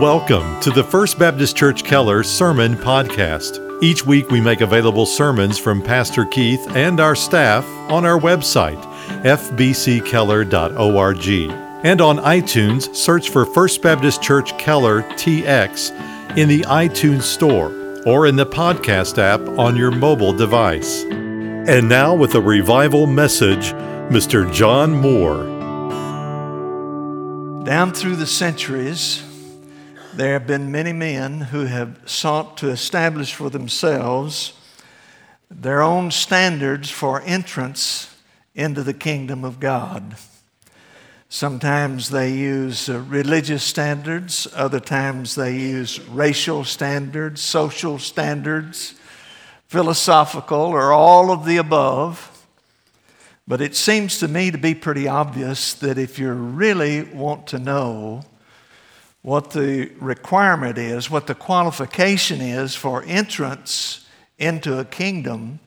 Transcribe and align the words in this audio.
Welcome 0.00 0.60
to 0.60 0.70
the 0.70 0.84
First 0.84 1.18
Baptist 1.18 1.56
Church 1.56 1.82
Keller 1.82 2.22
Sermon 2.22 2.76
Podcast. 2.76 3.82
Each 3.82 4.06
week 4.06 4.30
we 4.30 4.40
make 4.40 4.60
available 4.60 5.06
sermons 5.06 5.58
from 5.58 5.82
Pastor 5.82 6.24
Keith 6.24 6.64
and 6.76 7.00
our 7.00 7.16
staff 7.16 7.66
on 7.90 8.06
our 8.06 8.20
website, 8.20 8.80
fbckeller.org. 9.24 11.28
And 11.84 12.00
on 12.00 12.18
iTunes, 12.18 12.94
search 12.94 13.30
for 13.30 13.44
First 13.44 13.82
Baptist 13.82 14.22
Church 14.22 14.56
Keller 14.56 15.02
TX 15.02 16.38
in 16.38 16.48
the 16.48 16.60
iTunes 16.60 17.22
Store 17.22 17.72
or 18.06 18.28
in 18.28 18.36
the 18.36 18.46
podcast 18.46 19.18
app 19.18 19.40
on 19.58 19.74
your 19.74 19.90
mobile 19.90 20.32
device. 20.32 21.02
And 21.02 21.88
now, 21.88 22.14
with 22.14 22.36
a 22.36 22.40
revival 22.40 23.08
message, 23.08 23.72
Mr. 24.12 24.48
John 24.52 24.92
Moore. 24.92 25.42
Down 27.64 27.92
through 27.92 28.14
the 28.14 28.28
centuries, 28.28 29.24
there 30.18 30.32
have 30.32 30.48
been 30.48 30.72
many 30.72 30.92
men 30.92 31.40
who 31.40 31.66
have 31.66 31.96
sought 32.04 32.56
to 32.56 32.70
establish 32.70 33.32
for 33.32 33.50
themselves 33.50 34.52
their 35.48 35.80
own 35.80 36.10
standards 36.10 36.90
for 36.90 37.22
entrance 37.22 38.12
into 38.52 38.82
the 38.82 38.92
kingdom 38.92 39.44
of 39.44 39.60
God. 39.60 40.16
Sometimes 41.28 42.10
they 42.10 42.32
use 42.32 42.88
uh, 42.88 42.98
religious 43.02 43.62
standards, 43.62 44.48
other 44.56 44.80
times 44.80 45.36
they 45.36 45.56
use 45.56 46.00
racial 46.08 46.64
standards, 46.64 47.40
social 47.40 47.96
standards, 48.00 48.96
philosophical, 49.68 50.58
or 50.58 50.92
all 50.92 51.30
of 51.30 51.44
the 51.44 51.58
above. 51.58 52.44
But 53.46 53.60
it 53.60 53.76
seems 53.76 54.18
to 54.18 54.26
me 54.26 54.50
to 54.50 54.58
be 54.58 54.74
pretty 54.74 55.06
obvious 55.06 55.74
that 55.74 55.96
if 55.96 56.18
you 56.18 56.32
really 56.32 57.04
want 57.04 57.46
to 57.48 57.60
know 57.60 58.24
what 59.22 59.50
the 59.50 59.90
requirement 60.00 60.78
is, 60.78 61.10
what 61.10 61.26
the 61.26 61.34
qualification 61.34 62.40
is 62.40 62.74
for 62.74 63.02
entrance 63.06 64.06
into 64.38 64.78
a 64.78 64.84
kingdom, 64.84 65.58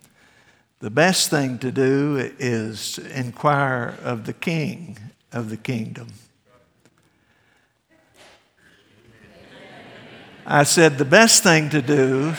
the 0.80 0.89
best 0.89 1.30
thing 1.30 1.59
to 1.59 1.72
do 1.72 2.31
is 2.39 2.97
inquire 2.97 3.95
of 4.02 4.25
the 4.25 4.33
king 4.33 4.97
of 5.31 5.49
the 5.49 5.57
kingdom. 5.57 6.07
I 10.45 10.63
said 10.63 10.97
the 10.97 11.05
best 11.05 11.44
thing 11.44 11.69
to 11.69 11.81
do 11.81 12.33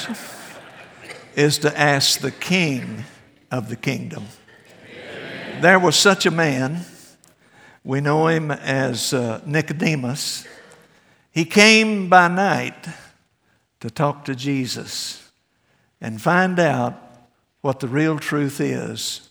is 1.36 1.58
to 1.58 1.78
ask 1.78 2.20
the 2.20 2.32
king 2.32 3.04
of 3.50 3.68
the 3.68 3.76
kingdom. 3.76 4.26
There 5.60 5.78
was 5.78 5.94
such 5.94 6.26
a 6.26 6.30
man. 6.30 6.80
We 7.84 8.00
know 8.00 8.26
him 8.26 8.50
as 8.50 9.14
uh, 9.14 9.40
Nicodemus. 9.46 10.46
He 11.32 11.46
came 11.46 12.10
by 12.10 12.28
night 12.28 12.88
to 13.80 13.90
talk 13.90 14.26
to 14.26 14.34
Jesus 14.34 15.30
and 15.98 16.20
find 16.20 16.58
out 16.58 16.94
what 17.62 17.80
the 17.80 17.88
real 17.88 18.18
truth 18.18 18.60
is, 18.60 19.30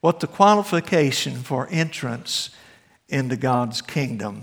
what 0.00 0.20
the 0.20 0.28
qualification 0.28 1.34
for 1.34 1.66
entrance 1.70 2.50
into 3.08 3.36
God's 3.36 3.82
kingdom. 3.82 4.42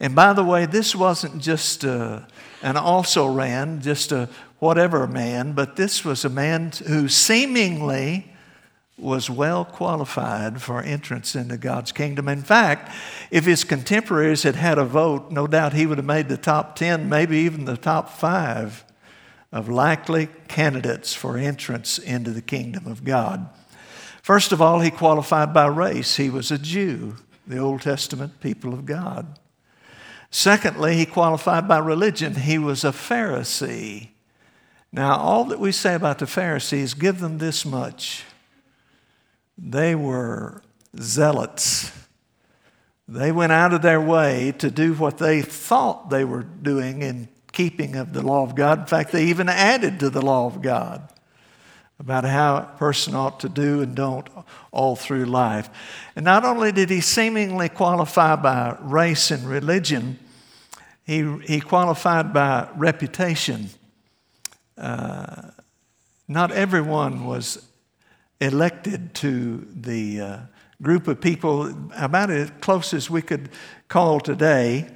And 0.00 0.14
by 0.14 0.32
the 0.32 0.44
way, 0.44 0.64
this 0.64 0.94
wasn't 0.94 1.42
just 1.42 1.84
a, 1.84 2.26
an 2.62 2.78
also 2.78 3.26
ran, 3.26 3.82
just 3.82 4.10
a 4.10 4.30
whatever 4.58 5.06
man, 5.06 5.52
but 5.52 5.76
this 5.76 6.02
was 6.02 6.24
a 6.24 6.30
man 6.30 6.72
who 6.86 7.08
seemingly 7.08 8.32
was 8.98 9.28
well 9.28 9.64
qualified 9.64 10.62
for 10.62 10.80
entrance 10.80 11.34
into 11.34 11.56
God's 11.58 11.92
kingdom. 11.92 12.28
In 12.28 12.42
fact, 12.42 12.94
if 13.30 13.44
his 13.44 13.62
contemporaries 13.62 14.42
had 14.42 14.56
had 14.56 14.78
a 14.78 14.84
vote, 14.84 15.30
no 15.30 15.46
doubt 15.46 15.74
he 15.74 15.86
would 15.86 15.98
have 15.98 16.06
made 16.06 16.28
the 16.28 16.36
top 16.38 16.76
10, 16.76 17.08
maybe 17.08 17.38
even 17.38 17.66
the 17.66 17.76
top 17.76 18.08
five 18.08 18.84
of 19.52 19.68
likely 19.68 20.28
candidates 20.48 21.12
for 21.12 21.36
entrance 21.36 21.98
into 21.98 22.30
the 22.30 22.42
kingdom 22.42 22.86
of 22.86 23.04
God. 23.04 23.48
First 24.22 24.52
of 24.52 24.62
all, 24.62 24.80
he 24.80 24.90
qualified 24.90 25.52
by 25.52 25.66
race. 25.66 26.16
He 26.16 26.30
was 26.30 26.50
a 26.50 26.58
Jew 26.58 27.16
the 27.46 27.58
Old 27.58 27.82
Testament 27.82 28.40
people 28.40 28.74
of 28.74 28.86
God. 28.86 29.38
Secondly, 30.30 30.96
he 30.96 31.06
qualified 31.06 31.68
by 31.68 31.78
religion. 31.78 32.34
He 32.34 32.58
was 32.58 32.84
a 32.84 32.90
Pharisee. 32.90 34.08
Now, 34.92 35.16
all 35.16 35.44
that 35.44 35.60
we 35.60 35.72
say 35.72 35.94
about 35.94 36.18
the 36.18 36.26
Pharisees, 36.26 36.94
give 36.94 37.20
them 37.20 37.38
this 37.38 37.64
much. 37.64 38.24
They 39.58 39.94
were 39.94 40.62
zealots. 40.98 41.92
They 43.08 43.32
went 43.32 43.52
out 43.52 43.72
of 43.72 43.82
their 43.82 44.00
way 44.00 44.52
to 44.58 44.70
do 44.70 44.94
what 44.94 45.18
they 45.18 45.42
thought 45.42 46.10
they 46.10 46.24
were 46.24 46.42
doing 46.42 47.02
in 47.02 47.28
keeping 47.52 47.96
of 47.96 48.12
the 48.12 48.22
law 48.22 48.42
of 48.42 48.54
God. 48.54 48.80
In 48.80 48.86
fact, 48.86 49.12
they 49.12 49.26
even 49.26 49.48
added 49.48 50.00
to 50.00 50.10
the 50.10 50.20
law 50.20 50.46
of 50.46 50.60
God 50.60 51.08
about 51.98 52.24
how 52.24 52.56
a 52.56 52.76
person 52.76 53.14
ought 53.14 53.40
to 53.40 53.48
do 53.48 53.80
and 53.80 53.94
don't 53.94 54.28
all 54.70 54.96
through 54.96 55.24
life. 55.24 55.70
And 56.14 56.24
not 56.24 56.44
only 56.44 56.72
did 56.72 56.90
he 56.90 57.00
seemingly 57.00 57.70
qualify 57.70 58.36
by 58.36 58.76
race 58.80 59.30
and 59.30 59.48
religion, 59.48 60.18
he, 61.04 61.38
he 61.44 61.60
qualified 61.60 62.34
by 62.34 62.68
reputation. 62.76 63.70
Uh, 64.76 65.50
not 66.28 66.50
everyone 66.50 67.24
was 67.24 67.66
elected 68.40 69.14
to 69.14 69.66
the 69.74 70.20
uh, 70.20 70.38
group 70.82 71.08
of 71.08 71.20
people 71.20 71.72
about 71.96 72.30
as 72.30 72.50
close 72.60 72.92
as 72.92 73.08
we 73.08 73.22
could 73.22 73.48
call 73.88 74.20
today 74.20 74.88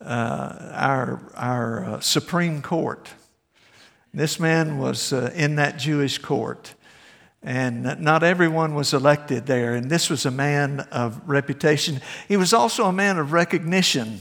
uh, 0.00 0.72
our, 0.72 1.20
our 1.34 1.84
uh, 1.84 2.00
Supreme 2.00 2.60
Court. 2.60 3.08
This 4.12 4.40
man 4.40 4.78
was 4.78 5.12
uh, 5.12 5.30
in 5.34 5.56
that 5.56 5.78
Jewish 5.78 6.18
court, 6.18 6.74
and 7.42 8.00
not 8.00 8.22
everyone 8.22 8.74
was 8.74 8.92
elected 8.92 9.46
there. 9.46 9.74
And 9.74 9.88
this 9.88 10.10
was 10.10 10.26
a 10.26 10.30
man 10.30 10.80
of 10.90 11.20
reputation. 11.26 12.00
He 12.28 12.36
was 12.36 12.52
also 12.52 12.86
a 12.86 12.92
man 12.92 13.16
of 13.18 13.32
recognition. 13.32 14.20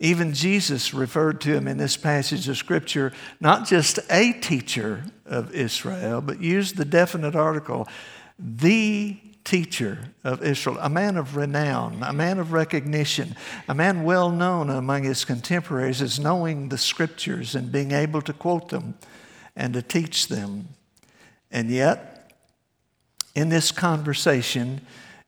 Even 0.00 0.32
Jesus 0.32 0.94
referred 0.94 1.40
to 1.40 1.54
him 1.54 1.66
in 1.66 1.76
this 1.76 1.96
passage 1.96 2.48
of 2.48 2.56
Scripture, 2.56 3.12
not 3.40 3.66
just 3.66 3.98
a 4.10 4.32
teacher 4.32 5.04
of 5.26 5.52
Israel, 5.52 6.20
but 6.20 6.40
used 6.40 6.76
the 6.76 6.84
definite 6.84 7.34
article, 7.34 7.88
the 8.38 9.18
teacher 9.42 9.98
of 10.22 10.42
Israel, 10.42 10.76
a 10.80 10.90
man 10.90 11.16
of 11.16 11.34
renown, 11.34 12.02
a 12.02 12.12
man 12.12 12.38
of 12.38 12.52
recognition, 12.52 13.34
a 13.66 13.74
man 13.74 14.04
well 14.04 14.30
known 14.30 14.68
among 14.70 15.04
his 15.04 15.24
contemporaries 15.24 16.02
as 16.02 16.20
knowing 16.20 16.68
the 16.68 16.78
scriptures 16.78 17.54
and 17.54 17.72
being 17.72 17.92
able 17.92 18.20
to 18.20 18.32
quote 18.32 18.68
them 18.68 18.94
and 19.56 19.72
to 19.74 19.82
teach 19.82 20.28
them. 20.28 20.68
And 21.50 21.70
yet, 21.70 22.30
in 23.34 23.48
this 23.48 23.72
conversation, 23.72 24.82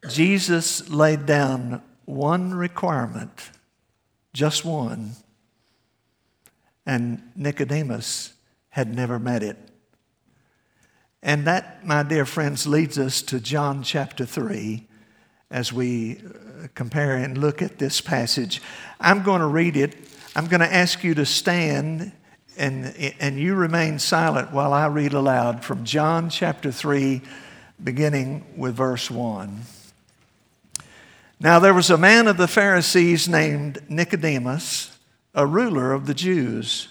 Jesus 0.09 0.91
laid 0.91 1.27
down 1.27 1.83
one 2.05 2.53
requirement, 2.53 3.51
just 4.33 4.65
one, 4.65 5.13
and 6.87 7.23
Nicodemus 7.37 8.35
had 8.71 8.95
never 8.95 9.19
met 9.19 9.43
it. 9.43 9.57
And 11.23 11.47
that, 11.47 11.85
my 11.85 12.03
dear 12.03 12.25
friends, 12.25 12.67
leads 12.67 12.99
us 12.99 13.21
to 13.23 13.41
John 13.41 13.83
chapter 13.83 14.25
3 14.25 14.87
as 15.51 15.73
we 15.73 16.19
uh, 16.19 16.69
compare 16.75 17.17
and 17.17 17.37
look 17.37 17.61
at 17.61 17.79
this 17.79 18.01
passage. 18.01 18.63
I'm 19.01 19.23
going 19.23 19.41
to 19.41 19.47
read 19.47 19.77
it. 19.77 19.97
I'm 20.35 20.47
going 20.47 20.61
to 20.61 20.73
ask 20.73 21.05
you 21.05 21.15
to 21.15 21.27
stand 21.27 22.13
and, 22.57 22.95
and 23.19 23.39
you 23.39 23.55
remain 23.55 23.99
silent 23.99 24.53
while 24.53 24.73
I 24.73 24.87
read 24.87 25.15
aloud 25.15 25.65
from 25.65 25.85
John 25.85 26.29
chapter 26.29 26.71
3, 26.71 27.23
beginning 27.83 28.45
with 28.57 28.75
verse 28.75 29.11
1. 29.11 29.63
Now 31.43 31.59
there 31.59 31.73
was 31.73 31.89
a 31.89 31.97
man 31.97 32.29
of 32.29 32.37
the 32.37 32.47
Pharisees 32.47 33.27
named 33.27 33.79
Nicodemus, 33.89 34.99
a 35.35 35.47
ruler 35.47 35.95
of 35.95 36.05
the 36.05 36.13
Jews. 36.13 36.89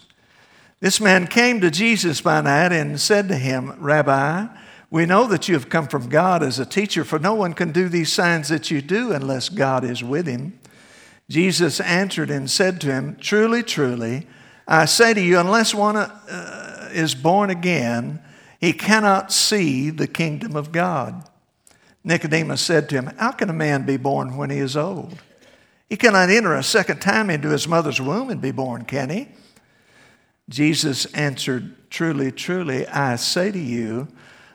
This 0.80 1.00
man 1.00 1.28
came 1.28 1.62
to 1.62 1.70
Jesus 1.70 2.20
by 2.20 2.42
night 2.42 2.72
and 2.72 3.00
said 3.00 3.28
to 3.28 3.36
him, 3.36 3.76
Rabbi, 3.78 4.48
we 4.90 5.06
know 5.06 5.28
that 5.28 5.48
you 5.48 5.54
have 5.54 5.70
come 5.70 5.88
from 5.88 6.10
God 6.10 6.42
as 6.42 6.58
a 6.58 6.66
teacher, 6.66 7.04
for 7.04 7.20
no 7.20 7.36
one 7.36 7.54
can 7.54 7.72
do 7.72 7.88
these 7.88 8.12
signs 8.12 8.50
that 8.50 8.72
you 8.72 8.82
do 8.82 9.12
unless 9.12 9.50
God 9.50 9.84
is 9.84 10.04
with 10.04 10.26
him. 10.26 10.60
Jesus 11.30 11.80
answered 11.80 12.32
and 12.32 12.50
said 12.50 12.82
to 12.82 12.88
him, 12.88 13.18
Truly, 13.22 13.62
truly, 13.62 14.26
I 14.68 14.86
say 14.86 15.14
to 15.14 15.22
you, 15.22 15.38
unless 15.38 15.76
one 15.76 15.96
uh, 15.96 16.90
is 16.92 17.14
born 17.14 17.52
again, 17.52 18.20
he 18.60 18.74
cannot 18.74 19.32
see 19.32 19.92
the 19.92 20.08
kingdom 20.08 20.56
of 20.56 20.72
God. 20.72 21.29
Nicodemus 22.04 22.62
said 22.62 22.90
to 22.90 22.96
him, 22.96 23.12
How 23.18 23.32
can 23.32 23.50
a 23.50 23.54
man 23.54 23.86
be 23.86 23.98
born 23.98 24.38
when 24.38 24.50
he 24.50 24.60
is 24.60 24.78
old? 24.78 25.18
He 25.90 25.98
cannot 25.98 26.30
enter 26.30 26.54
a 26.54 26.64
second 26.64 27.02
time 27.02 27.30
into 27.30 27.50
his 27.50 27.68
mother's 27.68 28.00
womb 28.00 28.30
and 28.30 28.42
be 28.42 28.52
born, 28.52 28.86
can 28.86 29.10
he? 29.10 29.30
Jesus 30.48 31.06
answered, 31.14 31.90
Truly, 31.90 32.32
truly, 32.32 32.88
I 32.88 33.16
say 33.16 33.52
to 33.52 33.60
you, 33.60 34.08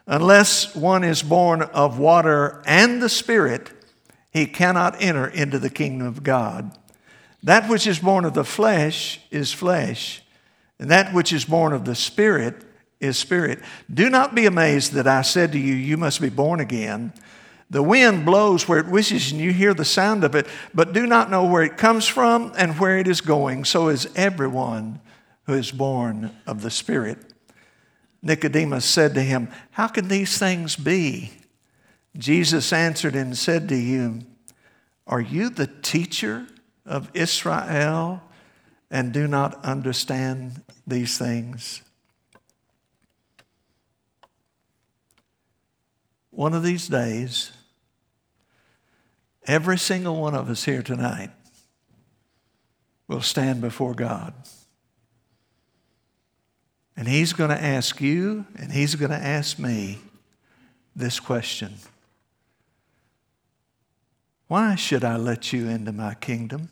unless 0.06 0.74
one 0.74 1.02
is 1.04 1.22
born 1.22 1.62
of 1.62 1.98
water 1.98 2.62
and 2.66 3.02
the 3.02 3.08
Spirit, 3.08 3.70
he 4.30 4.46
cannot 4.46 5.00
enter 5.02 5.26
into 5.26 5.58
the 5.58 5.70
kingdom 5.70 6.06
of 6.06 6.22
God. 6.22 6.76
That 7.42 7.68
which 7.68 7.86
is 7.86 7.98
born 7.98 8.24
of 8.24 8.34
the 8.34 8.44
flesh 8.44 9.20
is 9.30 9.52
flesh, 9.52 10.22
and 10.78 10.90
that 10.90 11.12
which 11.12 11.32
is 11.32 11.44
born 11.44 11.72
of 11.72 11.84
the 11.84 11.94
Spirit 11.94 12.64
is 13.04 13.18
spirit. 13.18 13.60
Do 13.92 14.10
not 14.10 14.34
be 14.34 14.46
amazed 14.46 14.92
that 14.92 15.06
I 15.06 15.22
said 15.22 15.52
to 15.52 15.58
you, 15.58 15.74
You 15.74 15.96
must 15.96 16.20
be 16.20 16.30
born 16.30 16.60
again. 16.60 17.12
The 17.70 17.82
wind 17.82 18.24
blows 18.24 18.68
where 18.68 18.78
it 18.78 18.86
wishes, 18.86 19.32
and 19.32 19.40
you 19.40 19.52
hear 19.52 19.74
the 19.74 19.84
sound 19.84 20.22
of 20.22 20.34
it, 20.34 20.46
but 20.74 20.92
do 20.92 21.06
not 21.06 21.30
know 21.30 21.44
where 21.44 21.62
it 21.62 21.76
comes 21.76 22.06
from 22.06 22.52
and 22.56 22.78
where 22.78 22.98
it 22.98 23.08
is 23.08 23.20
going. 23.20 23.64
So 23.64 23.88
is 23.88 24.08
everyone 24.14 25.00
who 25.46 25.54
is 25.54 25.70
born 25.70 26.30
of 26.46 26.62
the 26.62 26.70
Spirit. 26.70 27.18
Nicodemus 28.22 28.84
said 28.84 29.14
to 29.14 29.20
him, 29.20 29.48
How 29.72 29.88
can 29.88 30.08
these 30.08 30.38
things 30.38 30.76
be? 30.76 31.32
Jesus 32.16 32.72
answered 32.72 33.14
and 33.14 33.36
said 33.36 33.68
to 33.68 33.76
him, 33.78 34.26
Are 35.06 35.20
you 35.20 35.50
the 35.50 35.66
teacher 35.66 36.46
of 36.86 37.10
Israel 37.12 38.22
and 38.90 39.12
do 39.12 39.26
not 39.26 39.62
understand 39.64 40.62
these 40.86 41.18
things? 41.18 41.82
One 46.34 46.52
of 46.52 46.64
these 46.64 46.88
days, 46.88 47.52
every 49.46 49.78
single 49.78 50.20
one 50.20 50.34
of 50.34 50.50
us 50.50 50.64
here 50.64 50.82
tonight 50.82 51.30
will 53.06 53.22
stand 53.22 53.60
before 53.60 53.94
God. 53.94 54.34
And 56.96 57.06
He's 57.06 57.32
going 57.32 57.50
to 57.50 57.62
ask 57.62 58.00
you, 58.00 58.46
and 58.56 58.72
He's 58.72 58.96
going 58.96 59.12
to 59.12 59.16
ask 59.16 59.60
me 59.60 59.98
this 60.96 61.20
question 61.20 61.74
Why 64.48 64.74
should 64.74 65.04
I 65.04 65.16
let 65.16 65.52
you 65.52 65.68
into 65.68 65.92
my 65.92 66.14
kingdom? 66.14 66.68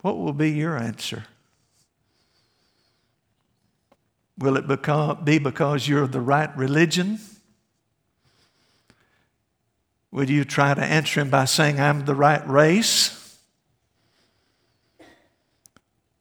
What 0.00 0.16
will 0.16 0.32
be 0.32 0.50
your 0.50 0.78
answer? 0.78 1.24
Will 4.38 4.56
it 4.56 5.24
be 5.24 5.38
because 5.38 5.86
you're 5.86 6.08
the 6.08 6.20
right 6.20 6.54
religion? 6.56 7.18
Will 10.10 10.30
you 10.30 10.44
try 10.44 10.74
to 10.74 10.82
answer 10.82 11.20
him 11.20 11.30
by 11.30 11.44
saying, 11.44 11.80
I'm 11.80 12.04
the 12.04 12.14
right 12.14 12.46
race? 12.48 13.38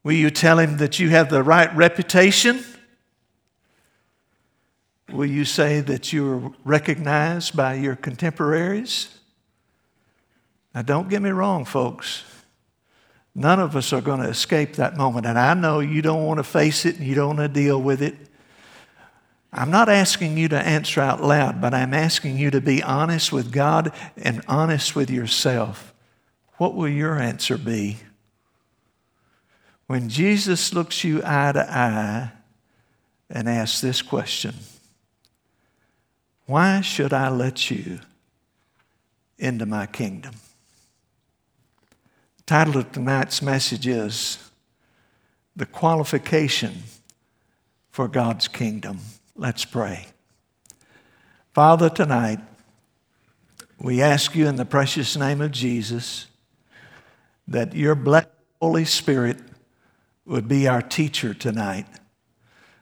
Will 0.03 0.13
you 0.13 0.29
tell 0.29 0.59
him 0.59 0.77
that 0.77 0.99
you 0.99 1.09
have 1.09 1.29
the 1.29 1.43
right 1.43 1.73
reputation? 1.75 2.63
Will 5.11 5.27
you 5.27 5.45
say 5.45 5.79
that 5.81 6.11
you're 6.11 6.51
recognized 6.65 7.55
by 7.55 7.75
your 7.75 7.95
contemporaries? 7.95 9.17
Now, 10.73 10.81
don't 10.81 11.07
get 11.07 11.21
me 11.21 11.29
wrong, 11.29 11.65
folks. 11.65 12.23
None 13.35 13.59
of 13.59 13.75
us 13.75 13.91
are 13.93 14.01
going 14.01 14.21
to 14.21 14.29
escape 14.29 14.75
that 14.75 14.95
moment. 14.95 15.25
And 15.25 15.39
I 15.39 15.53
know 15.53 15.79
you 15.79 16.01
don't 16.01 16.25
want 16.25 16.37
to 16.37 16.43
face 16.43 16.85
it 16.85 16.97
and 16.97 17.07
you 17.07 17.15
don't 17.15 17.37
want 17.37 17.39
to 17.39 17.47
deal 17.47 17.81
with 17.81 18.01
it. 18.01 18.15
I'm 19.51 19.69
not 19.69 19.89
asking 19.89 20.37
you 20.37 20.47
to 20.49 20.59
answer 20.59 21.01
out 21.01 21.21
loud, 21.21 21.61
but 21.61 21.73
I'm 21.73 21.93
asking 21.93 22.37
you 22.37 22.49
to 22.51 22.61
be 22.61 22.81
honest 22.81 23.31
with 23.31 23.51
God 23.51 23.91
and 24.17 24.43
honest 24.47 24.95
with 24.95 25.11
yourself. 25.11 25.93
What 26.57 26.75
will 26.75 26.89
your 26.89 27.19
answer 27.19 27.57
be? 27.57 27.97
When 29.87 30.09
Jesus 30.09 30.73
looks 30.73 31.03
you 31.03 31.21
eye 31.23 31.51
to 31.51 31.71
eye 31.71 32.31
and 33.29 33.49
asks 33.49 33.81
this 33.81 34.01
question 34.01 34.55
Why 36.45 36.81
should 36.81 37.13
I 37.13 37.29
let 37.29 37.69
you 37.69 37.99
into 39.37 39.65
my 39.65 39.85
kingdom? 39.85 40.33
Title 42.45 42.77
of 42.77 42.91
tonight's 42.91 43.41
message 43.41 43.87
is 43.87 44.51
The 45.55 45.65
Qualification 45.65 46.83
for 47.89 48.09
God's 48.09 48.49
Kingdom. 48.49 48.99
Let's 49.33 49.63
pray. 49.63 50.07
Father, 51.53 51.89
tonight, 51.89 52.39
we 53.79 54.01
ask 54.01 54.35
you 54.35 54.45
in 54.47 54.57
the 54.57 54.65
precious 54.65 55.15
name 55.15 55.39
of 55.39 55.51
Jesus 55.51 56.27
that 57.47 57.73
your 57.75 57.95
blessed 57.95 58.27
Holy 58.61 58.83
Spirit 58.83 59.37
would 60.25 60.49
be 60.49 60.67
our 60.67 60.81
teacher 60.81 61.33
tonight, 61.33 61.87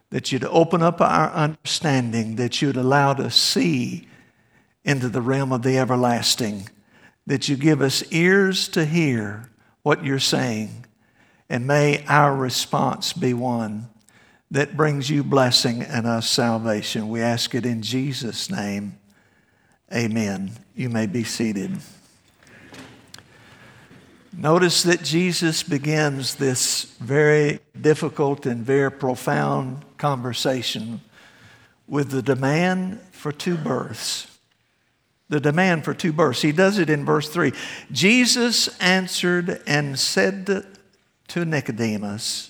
that 0.09 0.31
you'd 0.31 0.43
open 0.45 0.81
up 0.81 0.99
our 1.01 1.31
understanding, 1.33 2.35
that 2.37 2.63
you'd 2.63 2.77
allow 2.77 3.11
us 3.11 3.17
to 3.17 3.29
see 3.29 4.07
into 4.83 5.07
the 5.07 5.21
realm 5.21 5.51
of 5.51 5.61
the 5.61 5.77
everlasting, 5.77 6.67
that 7.27 7.47
you 7.47 7.55
give 7.55 7.79
us 7.79 8.03
ears 8.11 8.67
to 8.67 8.85
hear 8.85 9.49
what 9.83 10.03
you're 10.03 10.19
saying. 10.19 10.85
And 11.49 11.67
may 11.67 12.05
our 12.07 12.35
response 12.35 13.13
be 13.13 13.33
one 13.33 13.89
that 14.51 14.77
brings 14.77 15.09
you 15.09 15.23
blessing 15.23 15.81
and 15.81 16.05
us 16.05 16.29
salvation. 16.29 17.09
We 17.09 17.21
ask 17.21 17.55
it 17.55 17.65
in 17.65 17.81
Jesus' 17.81 18.49
name. 18.49 18.97
Amen. 19.93 20.51
You 20.75 20.89
may 20.89 21.07
be 21.07 21.23
seated. 21.23 21.77
Notice 24.33 24.83
that 24.83 25.03
Jesus 25.03 25.61
begins 25.61 26.35
this 26.35 26.83
very 26.99 27.59
difficult 27.79 28.45
and 28.45 28.65
very 28.65 28.91
profound 28.91 29.83
conversation 29.97 31.01
with 31.85 32.11
the 32.11 32.21
demand 32.21 33.01
for 33.11 33.33
two 33.33 33.57
births 33.57 34.30
the 35.31 35.39
demand 35.39 35.85
for 35.85 35.93
two 35.93 36.11
births. 36.11 36.41
He 36.41 36.51
does 36.51 36.77
it 36.77 36.89
in 36.89 37.05
verse 37.05 37.29
3. 37.29 37.53
Jesus 37.89 38.67
answered 38.81 39.61
and 39.65 39.97
said 39.97 40.65
to 41.29 41.45
Nicodemus, 41.45 42.49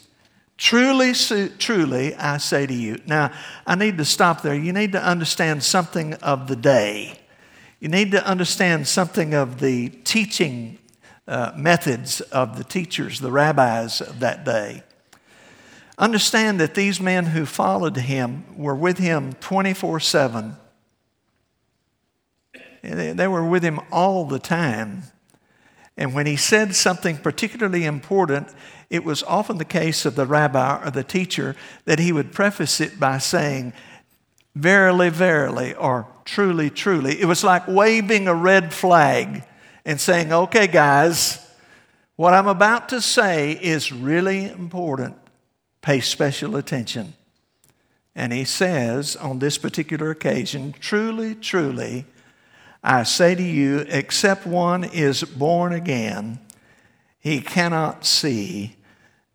Truly, 0.57 1.13
truly, 1.59 2.15
I 2.15 2.37
say 2.37 2.65
to 2.65 2.73
you. 2.73 2.99
Now, 3.05 3.31
I 3.67 3.75
need 3.75 3.99
to 3.99 4.05
stop 4.05 4.41
there. 4.41 4.55
You 4.55 4.73
need 4.73 4.93
to 4.93 5.03
understand 5.03 5.63
something 5.63 6.15
of 6.15 6.47
the 6.47 6.55
day. 6.55 7.19
You 7.79 7.87
need 7.87 8.11
to 8.11 8.25
understand 8.25 8.87
something 8.87 9.35
of 9.35 9.59
the 9.59 9.89
teaching 9.89 10.79
uh, 11.27 11.51
methods 11.55 12.21
of 12.21 12.57
the 12.57 12.63
teachers, 12.63 13.19
the 13.19 13.31
rabbis 13.31 14.01
of 14.01 14.19
that 14.21 14.43
day. 14.43 14.81
Understand 15.99 16.59
that 16.59 16.73
these 16.73 16.99
men 16.99 17.27
who 17.27 17.45
followed 17.45 17.97
him 17.97 18.43
were 18.57 18.75
with 18.75 18.97
him 18.97 19.33
24 19.33 19.99
7 19.99 20.57
they 22.81 23.27
were 23.27 23.45
with 23.45 23.63
him 23.63 23.79
all 23.91 24.25
the 24.25 24.39
time. 24.39 25.03
And 25.97 26.13
when 26.13 26.25
he 26.25 26.35
said 26.35 26.75
something 26.75 27.17
particularly 27.17 27.85
important, 27.85 28.49
it 28.89 29.03
was 29.03 29.23
often 29.23 29.57
the 29.57 29.65
case 29.65 30.05
of 30.05 30.15
the 30.15 30.25
rabbi 30.25 30.85
or 30.85 30.91
the 30.91 31.03
teacher 31.03 31.55
that 31.85 31.99
he 31.99 32.11
would 32.11 32.31
preface 32.31 32.81
it 32.81 32.99
by 32.99 33.17
saying, 33.19 33.73
Verily, 34.53 35.09
verily, 35.09 35.73
or 35.73 36.07
truly, 36.25 36.69
truly. 36.69 37.21
It 37.21 37.25
was 37.25 37.43
like 37.43 37.67
waving 37.67 38.27
a 38.27 38.35
red 38.35 38.73
flag 38.73 39.43
and 39.85 39.99
saying, 39.99 40.33
Okay, 40.33 40.67
guys, 40.67 41.47
what 42.15 42.33
I'm 42.33 42.47
about 42.47 42.89
to 42.89 42.99
say 42.99 43.53
is 43.53 43.91
really 43.91 44.45
important. 44.45 45.15
Pay 45.81 46.01
special 46.01 46.55
attention. 46.55 47.13
And 48.13 48.33
he 48.33 48.43
says 48.43 49.15
on 49.15 49.39
this 49.39 49.57
particular 49.57 50.11
occasion, 50.11 50.73
Truly, 50.79 51.35
truly, 51.35 52.05
I 52.83 53.03
say 53.03 53.35
to 53.35 53.43
you, 53.43 53.85
except 53.89 54.47
one 54.47 54.83
is 54.83 55.23
born 55.23 55.73
again, 55.73 56.39
he 57.19 57.39
cannot 57.41 58.05
see 58.05 58.75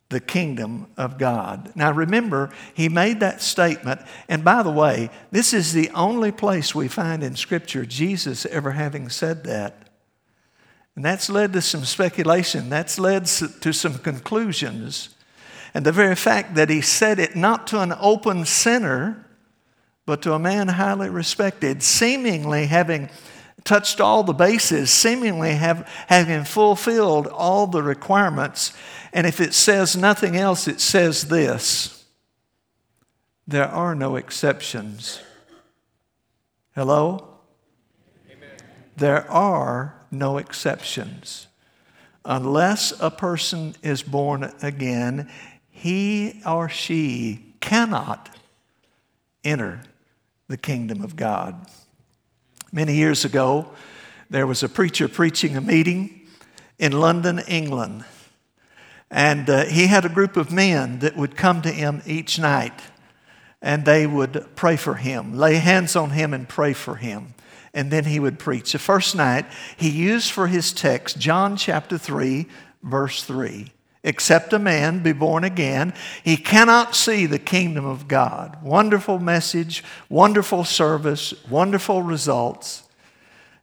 the 0.09 0.21
kingdom 0.21 0.87
of 0.97 1.19
God. 1.19 1.73
Now 1.75 1.93
remember, 1.93 2.51
he 2.75 2.89
made 2.89 3.21
that 3.21 3.43
statement. 3.43 4.01
And 4.29 4.45
by 4.45 4.63
the 4.63 4.71
way, 4.71 5.11
this 5.31 5.53
is 5.53 5.73
the 5.73 5.91
only 5.91 6.31
place 6.31 6.75
we 6.75 6.89
find 6.89 7.23
in 7.23 7.35
Scripture 7.35 7.85
Jesus 7.85 8.47
ever 8.47 8.73
having 8.73 9.09
said 9.09 9.45
that. 9.45 9.89
And 10.95 11.05
that's 11.05 11.29
led 11.29 11.53
to 11.53 11.63
some 11.63 11.85
speculation, 11.85 12.71
that's 12.71 12.99
led 12.99 13.27
to 13.27 13.73
some 13.73 13.99
conclusions. 13.99 15.11
And 15.75 15.85
the 15.85 15.93
very 15.93 16.15
fact 16.17 16.55
that 16.55 16.71
he 16.71 16.81
said 16.81 17.19
it 17.19 17.37
not 17.37 17.67
to 17.69 17.81
an 17.81 17.93
open 18.01 18.47
sinner, 18.47 19.27
but 20.07 20.23
to 20.23 20.33
a 20.33 20.39
man 20.39 20.69
highly 20.69 21.11
respected, 21.11 21.83
seemingly 21.83 22.67
having 22.67 23.11
touched 23.67 24.01
all 24.01 24.23
the 24.23 24.33
bases, 24.33 24.91
seemingly 24.91 25.53
have, 25.53 25.87
having 26.07 26.45
fulfilled 26.45 27.27
all 27.27 27.67
the 27.67 27.83
requirements. 27.83 28.73
And 29.13 29.27
if 29.27 29.41
it 29.41 29.53
says 29.53 29.97
nothing 29.97 30.37
else, 30.37 30.67
it 30.69 30.81
says 30.81 31.29
this 31.29 32.05
there 33.47 33.69
are 33.69 33.95
no 33.95 34.17
exceptions. 34.17 35.21
Hello? 36.75 37.29
Amen. 38.29 38.49
There 38.97 39.31
are 39.31 39.95
no 40.11 40.39
exceptions. 40.39 41.47
Unless 42.25 42.93
a 43.01 43.11
person 43.11 43.77
is 43.83 44.03
born 44.03 44.53
again, 44.63 45.31
he 45.71 46.43
or 46.45 46.69
she 46.69 47.55
cannot 47.61 48.35
enter 49.45 49.83
the 50.49 50.57
kingdom 50.57 51.03
of 51.03 51.15
God. 51.15 51.69
Many 52.73 52.95
years 52.95 53.25
ago, 53.25 53.71
there 54.29 54.47
was 54.47 54.63
a 54.63 54.69
preacher 54.69 55.09
preaching 55.09 55.57
a 55.57 55.61
meeting 55.61 56.27
in 56.79 56.93
London, 56.93 57.39
England. 57.47 58.05
And 59.11 59.49
uh, 59.49 59.67
he 59.67 59.87
had 59.87 60.05
a 60.05 60.09
group 60.09 60.37
of 60.37 60.51
men 60.51 60.99
that 60.99 61.17
would 61.17 61.37
come 61.37 61.63
to 61.63 61.71
him 61.71 62.03
each 62.07 62.39
night 62.39 62.81
and 63.63 63.85
they 63.85 64.07
would 64.07 64.47
pray 64.55 64.77
for 64.77 64.95
him, 64.95 65.35
lay 65.35 65.57
hands 65.57 65.97
on 65.97 66.11
him 66.11 66.35
and 66.35 66.49
pray 66.49 66.73
for 66.73 66.97
him. 66.97 67.35
And 67.73 67.91
then 67.91 68.05
he 68.05 68.21
would 68.21 68.39
preach. 68.39 68.73
The 68.73 68.79
first 68.79 69.15
night, 69.15 69.47
he 69.77 69.91
used 69.91 70.31
for 70.31 70.47
his 70.47 70.73
text 70.73 71.19
John 71.19 71.57
chapter 71.57 71.99
3, 71.99 72.47
verse 72.83 73.23
3. 73.23 73.73
Except 74.07 74.53
a 74.53 74.59
man 74.61 75.03
be 75.03 75.13
born 75.13 75.43
again, 75.43 75.93
he 76.23 76.37
cannot 76.37 76.95
see 76.95 77.27
the 77.27 77.41
kingdom 77.41 77.85
of 77.85 78.07
God. 78.07 78.57
Wonderful 78.63 79.19
message, 79.19 79.83
wonderful 80.09 80.63
service, 80.63 81.35
wonderful 81.51 82.03
results. 82.03 82.85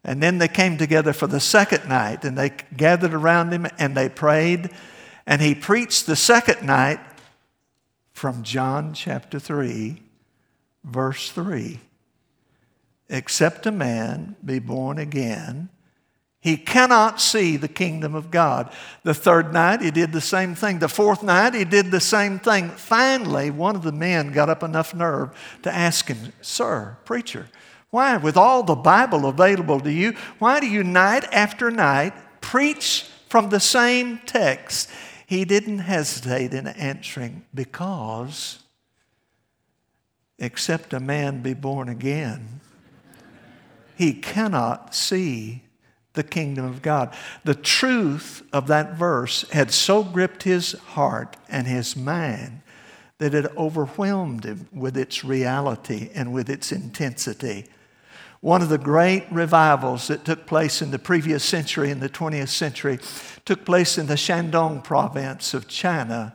And 0.03 0.21
then 0.21 0.39
they 0.39 0.49
came 0.49 0.77
together 0.77 1.13
for 1.13 1.27
the 1.27 1.39
second 1.39 1.87
night 1.87 2.25
and 2.25 2.37
they 2.37 2.51
gathered 2.75 3.13
around 3.13 3.53
him 3.53 3.67
and 3.79 3.95
they 3.95 4.09
prayed. 4.09 4.69
And 5.25 5.41
he 5.41 5.55
preached 5.55 6.07
the 6.07 6.17
second 6.17 6.67
night 6.67 6.99
from 8.11 8.43
John 8.43 8.93
chapter 8.93 9.39
3, 9.39 10.01
verse 10.83 11.31
3. 11.31 11.79
Except 13.07 13.65
a 13.65 13.71
man 13.71 14.35
be 14.43 14.59
born 14.59 14.99
again, 14.99 15.69
he 16.43 16.57
cannot 16.57 17.21
see 17.21 17.55
the 17.55 17.69
kingdom 17.69 18.13
of 18.13 18.29
God. 18.29 18.69
The 19.03 19.13
third 19.13 19.53
night, 19.53 19.81
he 19.81 19.91
did 19.91 20.11
the 20.11 20.19
same 20.19 20.55
thing. 20.55 20.79
The 20.79 20.89
fourth 20.89 21.23
night, 21.23 21.53
he 21.53 21.63
did 21.63 21.89
the 21.89 22.01
same 22.01 22.37
thing. 22.37 22.69
Finally, 22.69 23.49
one 23.49 23.77
of 23.77 23.83
the 23.83 23.93
men 23.93 24.33
got 24.33 24.49
up 24.49 24.61
enough 24.61 24.93
nerve 24.93 25.29
to 25.63 25.73
ask 25.73 26.09
him, 26.09 26.33
Sir, 26.41 26.97
preacher, 27.05 27.47
why, 27.91 28.17
with 28.17 28.35
all 28.35 28.61
the 28.61 28.75
Bible 28.75 29.25
available 29.25 29.79
to 29.79 29.91
you, 29.91 30.17
why 30.39 30.59
do 30.59 30.67
you 30.67 30.83
night 30.83 31.23
after 31.31 31.71
night 31.71 32.13
preach 32.41 33.05
from 33.29 33.49
the 33.49 33.61
same 33.61 34.17
text? 34.25 34.89
He 35.25 35.45
didn't 35.45 35.79
hesitate 35.79 36.53
in 36.53 36.67
answering, 36.67 37.45
Because 37.55 38.61
except 40.39 40.91
a 40.91 40.99
man 40.99 41.41
be 41.41 41.53
born 41.53 41.87
again, 41.87 42.59
he 43.95 44.11
cannot 44.11 44.93
see 44.93 45.62
the 46.13 46.23
kingdom 46.23 46.65
of 46.65 46.81
God. 46.81 47.13
The 47.43 47.55
truth 47.55 48.43
of 48.53 48.67
that 48.67 48.95
verse 48.95 49.49
had 49.49 49.71
so 49.71 50.03
gripped 50.03 50.43
his 50.43 50.73
heart 50.73 51.37
and 51.49 51.67
his 51.67 51.95
mind 51.95 52.61
that 53.17 53.33
it 53.33 53.55
overwhelmed 53.57 54.43
him 54.43 54.67
with 54.73 54.97
its 54.97 55.23
reality 55.23 56.09
and 56.13 56.33
with 56.33 56.49
its 56.49 56.71
intensity. 56.71 57.65
One 58.41 58.61
of 58.61 58.69
the 58.69 58.77
great 58.77 59.25
revivals 59.31 60.07
that 60.07 60.25
took 60.25 60.45
place 60.45 60.81
in 60.81 60.91
the 60.91 60.99
previous 60.99 61.43
century, 61.43 61.89
in 61.89 62.01
the 62.01 62.09
20th 62.09 62.49
century, 62.49 62.99
took 63.45 63.63
place 63.63 63.97
in 63.97 64.07
the 64.07 64.15
Shandong 64.17 64.83
province 64.83 65.53
of 65.53 65.67
China. 65.69 66.33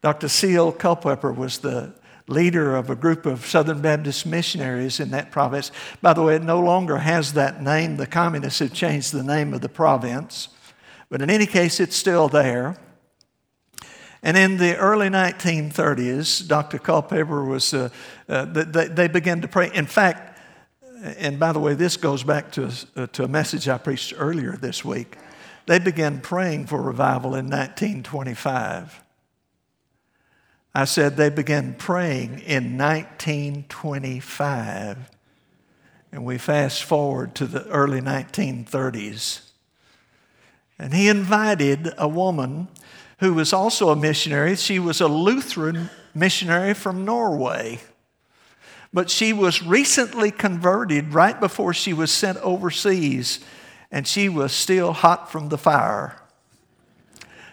Dr. 0.00 0.28
C.L. 0.28 0.72
Culpepper 0.72 1.32
was 1.32 1.58
the 1.58 1.92
leader 2.28 2.74
of 2.74 2.90
a 2.90 2.96
group 2.96 3.24
of 3.24 3.46
Southern 3.46 3.80
Baptist 3.80 4.26
missionaries 4.26 4.98
in 5.00 5.10
that 5.10 5.30
province. 5.30 5.70
By 6.02 6.12
the 6.12 6.22
way, 6.22 6.36
it 6.36 6.42
no 6.42 6.60
longer 6.60 6.98
has 6.98 7.34
that 7.34 7.62
name. 7.62 7.96
The 7.96 8.06
communists 8.06 8.58
have 8.58 8.72
changed 8.72 9.12
the 9.12 9.22
name 9.22 9.54
of 9.54 9.60
the 9.60 9.68
province. 9.68 10.48
But 11.08 11.22
in 11.22 11.30
any 11.30 11.46
case, 11.46 11.78
it's 11.78 11.96
still 11.96 12.28
there. 12.28 12.76
And 14.22 14.36
in 14.36 14.56
the 14.56 14.76
early 14.76 15.08
1930s, 15.08 16.48
Dr. 16.48 16.78
Culpepper 16.78 17.44
was, 17.44 17.72
uh, 17.72 17.90
uh, 18.28 18.44
they, 18.46 18.88
they 18.88 19.08
began 19.08 19.40
to 19.42 19.48
pray. 19.48 19.70
In 19.72 19.86
fact, 19.86 20.40
and 21.00 21.38
by 21.38 21.52
the 21.52 21.60
way, 21.60 21.74
this 21.74 21.96
goes 21.96 22.24
back 22.24 22.50
to, 22.52 22.72
uh, 22.96 23.06
to 23.08 23.24
a 23.24 23.28
message 23.28 23.68
I 23.68 23.78
preached 23.78 24.14
earlier 24.16 24.56
this 24.56 24.84
week. 24.84 25.16
They 25.66 25.78
began 25.78 26.20
praying 26.20 26.66
for 26.66 26.80
revival 26.80 27.34
in 27.34 27.46
1925. 27.46 29.05
I 30.76 30.84
said 30.84 31.16
they 31.16 31.30
began 31.30 31.72
praying 31.72 32.40
in 32.40 32.76
1925. 32.76 35.10
And 36.12 36.26
we 36.26 36.36
fast 36.36 36.84
forward 36.84 37.34
to 37.36 37.46
the 37.46 37.66
early 37.68 38.02
1930s. 38.02 39.40
And 40.78 40.92
he 40.92 41.08
invited 41.08 41.94
a 41.96 42.06
woman 42.06 42.68
who 43.20 43.32
was 43.32 43.54
also 43.54 43.88
a 43.88 43.96
missionary. 43.96 44.54
She 44.56 44.78
was 44.78 45.00
a 45.00 45.08
Lutheran 45.08 45.88
missionary 46.14 46.74
from 46.74 47.06
Norway 47.06 47.80
but 48.92 49.10
she 49.10 49.30
was 49.30 49.62
recently 49.62 50.30
converted 50.30 51.12
right 51.12 51.38
before 51.38 51.74
she 51.74 51.92
was 51.92 52.10
sent 52.10 52.38
overseas, 52.38 53.40
and 53.90 54.08
she 54.08 54.26
was 54.26 54.52
still 54.52 54.94
hot 54.94 55.30
from 55.30 55.50
the 55.50 55.58
fire. 55.58 56.16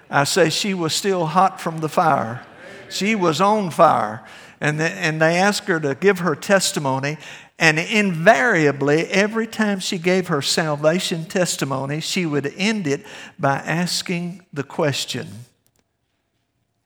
I 0.10 0.24
say 0.24 0.50
she 0.50 0.74
was 0.74 0.94
still 0.94 1.26
hot 1.26 1.60
from 1.60 1.80
the 1.80 1.90
fire. 1.90 2.46
She 2.94 3.16
was 3.16 3.42
on 3.42 3.72
fire. 3.72 4.24
And, 4.62 4.80
the, 4.80 4.90
and 4.90 5.22
they 5.22 5.38
asked 5.38 5.68
her 5.68 5.80
to 5.82 5.94
give 5.96 6.20
her 6.20 6.36
testimony. 6.36 7.18
And 7.60 7.78
invariably, 7.78 9.06
every 9.08 9.48
time 9.48 9.80
she 9.80 9.98
gave 9.98 10.28
her 10.28 10.42
salvation 10.42 11.26
testimony, 11.26 12.00
she 12.00 12.26
would 12.26 12.54
end 12.58 12.88
it 12.88 13.06
by 13.38 13.56
asking 13.58 14.46
the 14.54 14.64
question 14.64 15.28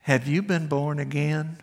Have 0.00 0.26
you 0.26 0.42
been 0.42 0.66
born 0.66 0.98
again? 0.98 1.58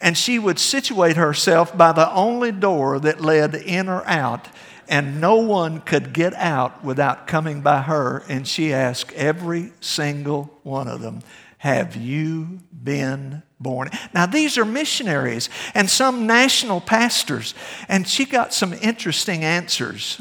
And 0.00 0.16
she 0.16 0.38
would 0.38 0.58
situate 0.58 1.16
herself 1.16 1.76
by 1.76 1.92
the 1.92 2.10
only 2.12 2.52
door 2.52 2.98
that 3.00 3.20
led 3.20 3.54
in 3.54 3.88
or 3.88 4.06
out, 4.06 4.48
and 4.88 5.20
no 5.20 5.36
one 5.36 5.80
could 5.80 6.12
get 6.12 6.32
out 6.34 6.84
without 6.84 7.26
coming 7.26 7.60
by 7.60 7.82
her. 7.82 8.22
And 8.28 8.46
she 8.46 8.72
asked 8.72 9.12
every 9.12 9.72
single 9.80 10.58
one 10.62 10.88
of 10.88 11.00
them, 11.00 11.22
Have 11.66 11.96
you 11.96 12.60
been 12.70 13.42
born? 13.58 13.90
Now, 14.14 14.26
these 14.26 14.56
are 14.56 14.64
missionaries 14.64 15.50
and 15.74 15.90
some 15.90 16.24
national 16.24 16.80
pastors, 16.80 17.54
and 17.88 18.06
she 18.06 18.24
got 18.24 18.54
some 18.54 18.72
interesting 18.72 19.42
answers. 19.42 20.20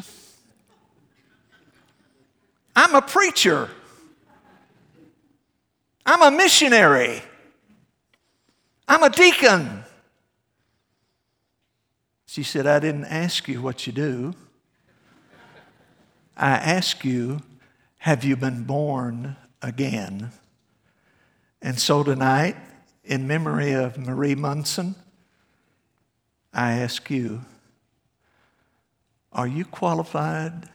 I'm 2.76 2.96
a 2.96 3.02
preacher. 3.04 3.70
I'm 6.04 6.24
a 6.24 6.36
missionary. 6.36 7.22
I'm 8.88 9.04
a 9.04 9.12
deacon. 9.12 9.84
She 12.26 12.42
said, 12.42 12.66
I 12.66 12.80
didn't 12.80 13.06
ask 13.06 13.48
you 13.48 13.62
what 13.62 13.86
you 13.86 13.94
do. 13.94 14.34
I 16.36 16.54
ask 16.54 17.06
you, 17.06 17.44
have 18.00 18.24
you 18.24 18.36
been 18.36 18.64
born 18.64 19.36
again? 19.62 20.32
And 21.66 21.80
so 21.80 22.04
tonight, 22.04 22.56
in 23.04 23.26
memory 23.26 23.72
of 23.72 23.98
Marie 23.98 24.36
Monsen, 24.36 24.94
I 26.54 26.74
ask 26.74 27.10
you, 27.10 27.42
are 29.34 29.48
you 29.48 29.66
qualified 29.66 30.70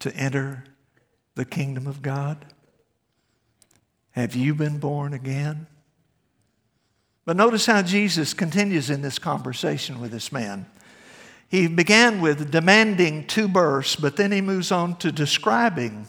to 0.00 0.12
enter 0.16 0.64
the 1.36 1.44
kingdom 1.44 1.86
of 1.86 2.02
God? 2.02 2.44
Have 4.10 4.34
you 4.34 4.52
been 4.52 4.78
born 4.78 5.14
again? 5.14 5.68
But 7.24 7.36
notice 7.36 7.66
how 7.66 7.82
Jesus 7.82 8.34
continues 8.34 8.90
in 8.90 9.02
this 9.02 9.20
conversation 9.20 10.00
with 10.00 10.10
this 10.10 10.32
man. 10.32 10.66
He 11.48 11.68
began 11.68 12.20
with 12.20 12.50
demanding 12.50 13.28
two 13.28 13.46
births, 13.46 13.94
but 13.94 14.16
then 14.16 14.32
he 14.32 14.40
moves 14.40 14.72
on 14.72 14.96
to 14.96 15.12
describing 15.12 16.08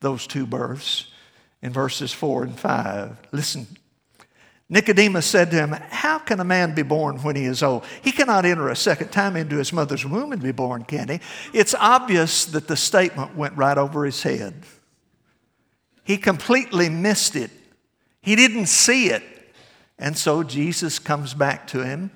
those 0.00 0.26
two 0.26 0.44
births 0.44 1.12
in 1.62 1.72
verses 1.72 2.12
4 2.12 2.44
and 2.44 2.58
5. 2.58 3.16
Listen. 3.32 3.66
Nicodemus 4.70 5.24
said 5.24 5.50
to 5.50 5.56
him, 5.56 5.70
How 5.70 6.18
can 6.18 6.40
a 6.40 6.44
man 6.44 6.74
be 6.74 6.82
born 6.82 7.22
when 7.22 7.36
he 7.36 7.44
is 7.44 7.62
old? 7.62 7.84
He 8.02 8.12
cannot 8.12 8.44
enter 8.44 8.68
a 8.68 8.76
second 8.76 9.08
time 9.08 9.34
into 9.34 9.56
his 9.56 9.72
mother's 9.72 10.04
womb 10.04 10.32
and 10.32 10.42
be 10.42 10.52
born, 10.52 10.84
can 10.84 11.08
he? 11.08 11.20
It's 11.54 11.74
obvious 11.74 12.44
that 12.46 12.68
the 12.68 12.76
statement 12.76 13.34
went 13.34 13.56
right 13.56 13.78
over 13.78 14.04
his 14.04 14.22
head. 14.22 14.54
He 16.04 16.18
completely 16.18 16.90
missed 16.90 17.34
it. 17.34 17.50
He 18.20 18.36
didn't 18.36 18.66
see 18.66 19.08
it. 19.08 19.22
And 19.98 20.16
so 20.16 20.42
Jesus 20.42 20.98
comes 20.98 21.34
back 21.34 21.66
to 21.68 21.82
him 21.82 22.10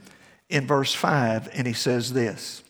in 0.48 0.66
verse 0.66 0.94
5 0.94 1.48
and 1.54 1.66
he 1.66 1.72
says 1.72 2.12
this 2.12 2.62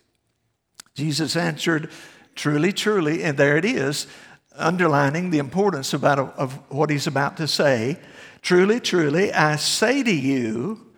Jesus 0.95 1.37
answered, 1.37 1.91
Truly, 2.35 2.73
truly, 2.73 3.23
and 3.23 3.37
there 3.37 3.57
it 3.57 3.65
is, 3.65 4.07
underlining 4.57 5.31
the 5.31 5.39
importance 5.39 5.93
about, 5.93 6.19
of 6.19 6.55
what 6.71 6.91
he's 6.91 7.07
about 7.07 7.37
to 7.39 7.49
say. 7.49 7.99
Truly, 8.43 8.81
truly, 8.81 9.33
I 9.33 9.57
say 9.57 10.03
to 10.03 10.15
you, 10.15 10.93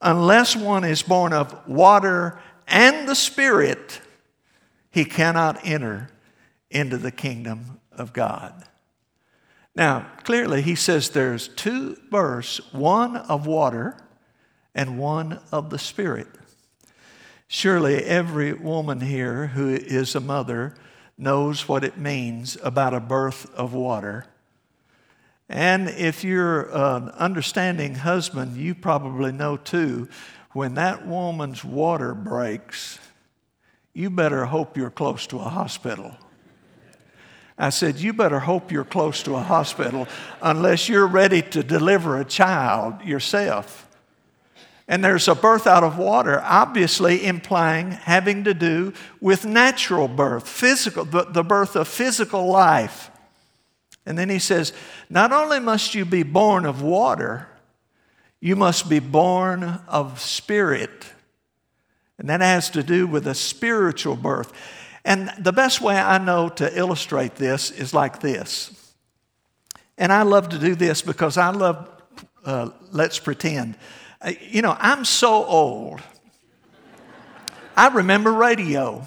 unless 0.00 0.56
one 0.56 0.84
is 0.84 1.02
born 1.02 1.32
of 1.32 1.68
water 1.68 2.40
and 2.66 3.08
the 3.08 3.14
Spirit, 3.14 4.00
he 4.90 5.04
cannot 5.04 5.66
enter 5.66 6.10
into 6.70 6.96
the 6.96 7.10
kingdom 7.10 7.80
of 7.92 8.12
God. 8.12 8.64
Now, 9.74 10.06
clearly, 10.24 10.62
he 10.62 10.74
says 10.74 11.10
there's 11.10 11.48
two 11.48 11.96
births 12.10 12.60
one 12.72 13.16
of 13.16 13.46
water 13.46 13.96
and 14.74 14.98
one 14.98 15.40
of 15.52 15.70
the 15.70 15.78
Spirit. 15.78 16.28
Surely, 17.46 18.02
every 18.04 18.52
woman 18.52 19.00
here 19.00 19.48
who 19.48 19.68
is 19.68 20.14
a 20.14 20.20
mother 20.20 20.74
knows 21.18 21.68
what 21.68 21.84
it 21.84 21.96
means 21.96 22.56
about 22.62 22.94
a 22.94 23.00
birth 23.00 23.52
of 23.54 23.72
water. 23.72 24.26
And 25.48 25.88
if 25.88 26.24
you're 26.24 26.68
an 26.76 27.10
understanding 27.10 27.94
husband, 27.94 28.56
you 28.56 28.74
probably 28.74 29.32
know 29.32 29.56
too, 29.56 30.08
when 30.52 30.74
that 30.74 31.06
woman's 31.06 31.64
water 31.64 32.14
breaks, 32.14 32.98
you 33.92 34.10
better 34.10 34.46
hope 34.46 34.76
you're 34.76 34.90
close 34.90 35.26
to 35.28 35.38
a 35.38 35.48
hospital. 35.48 36.16
I 37.58 37.70
said, 37.70 37.96
You 37.96 38.12
better 38.12 38.40
hope 38.40 38.70
you're 38.70 38.84
close 38.84 39.22
to 39.22 39.36
a 39.36 39.42
hospital 39.42 40.06
unless 40.42 40.88
you're 40.88 41.06
ready 41.06 41.42
to 41.42 41.62
deliver 41.62 42.20
a 42.20 42.24
child 42.24 43.02
yourself. 43.02 43.85
And 44.88 45.04
there's 45.04 45.26
a 45.26 45.34
birth 45.34 45.66
out 45.66 45.82
of 45.82 45.98
water, 45.98 46.40
obviously 46.44 47.24
implying 47.24 47.90
having 47.90 48.44
to 48.44 48.54
do 48.54 48.92
with 49.20 49.44
natural 49.44 50.06
birth, 50.06 50.48
physical, 50.48 51.04
the, 51.04 51.24
the 51.24 51.42
birth 51.42 51.74
of 51.74 51.88
physical 51.88 52.46
life. 52.46 53.10
And 54.04 54.16
then 54.16 54.28
he 54.28 54.38
says, 54.38 54.72
Not 55.10 55.32
only 55.32 55.58
must 55.58 55.94
you 55.94 56.04
be 56.04 56.22
born 56.22 56.64
of 56.64 56.82
water, 56.82 57.48
you 58.40 58.54
must 58.54 58.88
be 58.88 59.00
born 59.00 59.80
of 59.88 60.20
spirit. 60.20 61.06
And 62.18 62.30
that 62.30 62.40
has 62.40 62.70
to 62.70 62.84
do 62.84 63.08
with 63.08 63.26
a 63.26 63.34
spiritual 63.34 64.14
birth. 64.14 64.52
And 65.04 65.32
the 65.38 65.52
best 65.52 65.80
way 65.80 65.96
I 65.96 66.18
know 66.18 66.48
to 66.50 66.78
illustrate 66.78 67.34
this 67.34 67.72
is 67.72 67.92
like 67.92 68.20
this. 68.20 68.72
And 69.98 70.12
I 70.12 70.22
love 70.22 70.50
to 70.50 70.58
do 70.58 70.74
this 70.74 71.02
because 71.02 71.36
I 71.36 71.50
love 71.50 71.88
uh, 72.44 72.70
Let's 72.92 73.18
Pretend. 73.18 73.76
Uh, 74.20 74.32
you 74.40 74.62
know, 74.62 74.76
I'm 74.78 75.04
so 75.04 75.44
old. 75.44 76.00
I 77.76 77.88
remember 77.88 78.32
radio. 78.32 79.06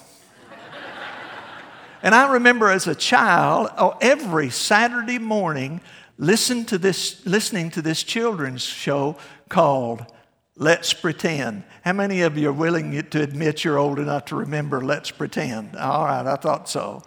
And 2.02 2.16
I 2.16 2.34
remember 2.34 2.70
as 2.70 2.88
a 2.88 2.96
child, 2.96 3.70
oh, 3.78 3.98
every 4.00 4.50
Saturday 4.50 5.20
morning, 5.20 5.82
listen 6.18 6.64
to 6.66 6.78
this, 6.78 7.26
listening 7.26 7.72
to 7.72 7.82
this 7.82 8.04
children's 8.04 8.64
show 8.64 9.18
called 9.50 10.06
Let's 10.56 10.94
Pretend. 10.94 11.64
How 11.84 11.94
many 11.94 12.22
of 12.22 12.38
you 12.38 12.50
are 12.50 12.54
willing 12.54 13.02
to 13.02 13.22
admit 13.22 13.66
you're 13.66 13.78
old 13.78 14.00
enough 14.00 14.26
to 14.26 14.36
remember 14.36 14.80
Let's 14.82 15.12
Pretend? 15.12 15.76
All 15.76 16.06
right, 16.06 16.26
I 16.26 16.36
thought 16.36 16.70
so. 16.70 17.04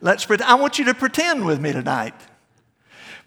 Let's 0.00 0.24
pretend. 0.24 0.50
I 0.50 0.54
want 0.54 0.78
you 0.78 0.84
to 0.86 0.94
pretend 0.94 1.44
with 1.44 1.60
me 1.60 1.72
tonight. 1.72 2.14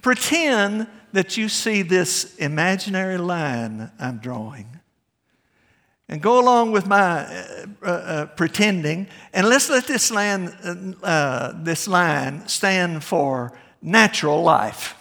Pretend 0.02 0.88
that 1.14 1.38
you 1.38 1.50
see 1.50 1.82
this 1.82 2.36
imaginary 2.38 3.18
line 3.18 3.92
I'm 4.00 4.18
drawing. 4.18 4.80
And 6.08 6.22
go 6.22 6.40
along 6.40 6.72
with 6.72 6.88
my 6.88 7.22
uh, 7.22 7.66
uh, 7.82 7.86
uh 7.86 8.26
pretending, 8.26 9.08
and 9.34 9.48
let's 9.48 9.70
let 9.70 9.88
this, 9.88 10.12
land, 10.12 10.98
uh, 11.04 11.54
this 11.56 11.88
line 11.88 12.48
stand 12.48 13.04
for 13.04 13.58
natural 13.82 14.44
life. 14.44 14.96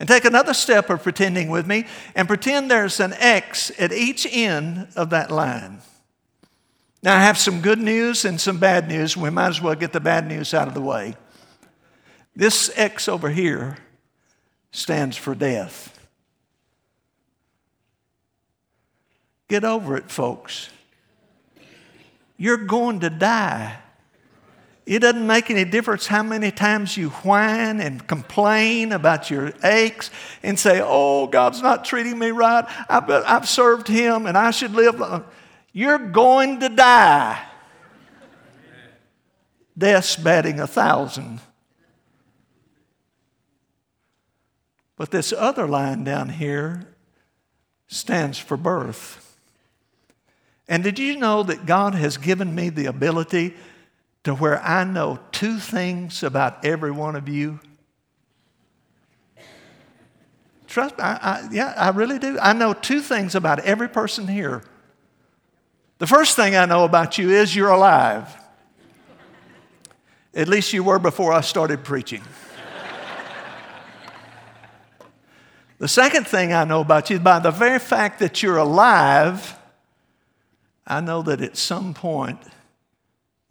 And 0.00 0.08
take 0.08 0.24
another 0.24 0.54
step 0.54 0.90
of 0.90 1.02
pretending 1.02 1.48
with 1.48 1.66
me 1.66 1.86
and 2.16 2.26
pretend 2.26 2.70
there's 2.70 2.98
an 2.98 3.14
X 3.14 3.70
at 3.78 3.92
each 3.92 4.26
end 4.28 4.88
of 4.96 5.10
that 5.10 5.30
line. 5.30 5.80
Now, 7.02 7.16
I 7.16 7.20
have 7.20 7.38
some 7.38 7.60
good 7.60 7.78
news 7.78 8.24
and 8.24 8.40
some 8.40 8.58
bad 8.58 8.88
news. 8.88 9.16
We 9.16 9.30
might 9.30 9.48
as 9.48 9.62
well 9.62 9.74
get 9.74 9.92
the 9.92 10.00
bad 10.00 10.26
news 10.26 10.54
out 10.54 10.68
of 10.68 10.74
the 10.74 10.80
way. 10.80 11.14
This 12.34 12.72
X 12.76 13.08
over 13.08 13.30
here 13.30 13.76
stands 14.74 15.16
for 15.16 15.36
death. 15.36 15.96
Get 19.48 19.64
over 19.64 19.96
it, 19.96 20.10
folks. 20.10 20.68
You're 22.36 22.56
going 22.56 23.00
to 23.00 23.10
die. 23.10 23.78
It 24.84 24.98
doesn't 24.98 25.26
make 25.26 25.48
any 25.48 25.64
difference 25.64 26.08
how 26.08 26.24
many 26.24 26.50
times 26.50 26.96
you 26.96 27.10
whine 27.10 27.80
and 27.80 28.04
complain 28.06 28.90
about 28.92 29.30
your 29.30 29.52
aches 29.62 30.10
and 30.42 30.58
say, 30.58 30.80
Oh, 30.82 31.28
God's 31.28 31.62
not 31.62 31.84
treating 31.84 32.18
me 32.18 32.32
right. 32.32 32.64
I've, 32.88 33.08
I've 33.08 33.48
served 33.48 33.86
Him 33.86 34.26
and 34.26 34.36
I 34.36 34.50
should 34.50 34.72
live. 34.72 35.00
You're 35.72 35.98
going 35.98 36.60
to 36.60 36.68
die. 36.68 37.40
Death's 39.78 40.16
batting 40.16 40.58
a 40.58 40.66
thousand. 40.66 41.40
But 44.96 45.10
this 45.10 45.32
other 45.32 45.66
line 45.66 46.04
down 46.04 46.28
here 46.28 46.94
stands 47.86 48.38
for 48.38 48.56
birth. 48.56 49.38
And 50.68 50.82
did 50.82 50.98
you 50.98 51.16
know 51.16 51.42
that 51.42 51.66
God 51.66 51.94
has 51.94 52.16
given 52.16 52.54
me 52.54 52.70
the 52.70 52.86
ability 52.86 53.54
to 54.22 54.34
where 54.34 54.62
I 54.62 54.84
know 54.84 55.18
two 55.32 55.58
things 55.58 56.22
about 56.22 56.64
every 56.64 56.90
one 56.90 57.16
of 57.16 57.28
you? 57.28 57.60
Trust 60.66 60.96
me, 60.96 61.04
I, 61.04 61.12
I, 61.12 61.48
yeah, 61.52 61.74
I 61.76 61.90
really 61.90 62.18
do. 62.18 62.38
I 62.40 62.52
know 62.52 62.72
two 62.72 63.00
things 63.00 63.34
about 63.34 63.60
every 63.60 63.88
person 63.88 64.26
here. 64.26 64.62
The 65.98 66.06
first 66.06 66.34
thing 66.34 66.56
I 66.56 66.64
know 66.64 66.84
about 66.84 67.18
you 67.18 67.30
is 67.30 67.54
you're 67.54 67.70
alive. 67.70 68.34
At 70.34 70.48
least 70.48 70.72
you 70.72 70.82
were 70.82 70.98
before 70.98 71.32
I 71.32 71.42
started 71.42 71.84
preaching. 71.84 72.22
The 75.84 75.88
second 75.88 76.26
thing 76.26 76.50
I 76.54 76.64
know 76.64 76.80
about 76.80 77.10
you, 77.10 77.18
by 77.18 77.40
the 77.40 77.50
very 77.50 77.78
fact 77.78 78.18
that 78.20 78.42
you're 78.42 78.56
alive, 78.56 79.54
I 80.86 81.02
know 81.02 81.20
that 81.20 81.42
at 81.42 81.58
some 81.58 81.92
point 81.92 82.38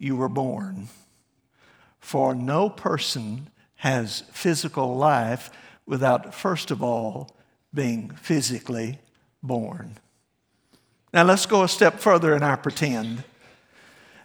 you 0.00 0.16
were 0.16 0.28
born. 0.28 0.88
For 2.00 2.34
no 2.34 2.68
person 2.68 3.50
has 3.76 4.24
physical 4.32 4.96
life 4.96 5.48
without, 5.86 6.34
first 6.34 6.72
of 6.72 6.82
all, 6.82 7.30
being 7.72 8.10
physically 8.10 8.98
born. 9.40 9.96
Now 11.12 11.22
let's 11.22 11.46
go 11.46 11.62
a 11.62 11.68
step 11.68 12.00
further 12.00 12.34
in 12.34 12.42
our 12.42 12.56
pretend. 12.56 13.22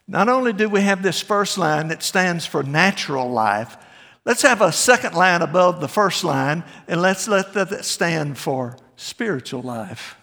Not 0.08 0.30
only 0.30 0.52
do 0.52 0.68
we 0.68 0.82
have 0.82 1.04
this 1.04 1.22
first 1.22 1.60
line 1.60 1.90
that 1.90 2.02
stands 2.02 2.48
for 2.48 2.64
natural 2.64 3.30
life, 3.30 3.78
let's 4.26 4.42
have 4.42 4.62
a 4.62 4.72
second 4.72 5.16
line 5.16 5.42
above 5.42 5.82
the 5.82 5.88
first 5.88 6.24
line 6.24 6.64
and 6.88 7.02
let's 7.02 7.28
let 7.28 7.54
that 7.54 7.86
stand 7.86 8.38
for 8.38 8.78
spiritual 8.96 9.62
life. 9.62 10.16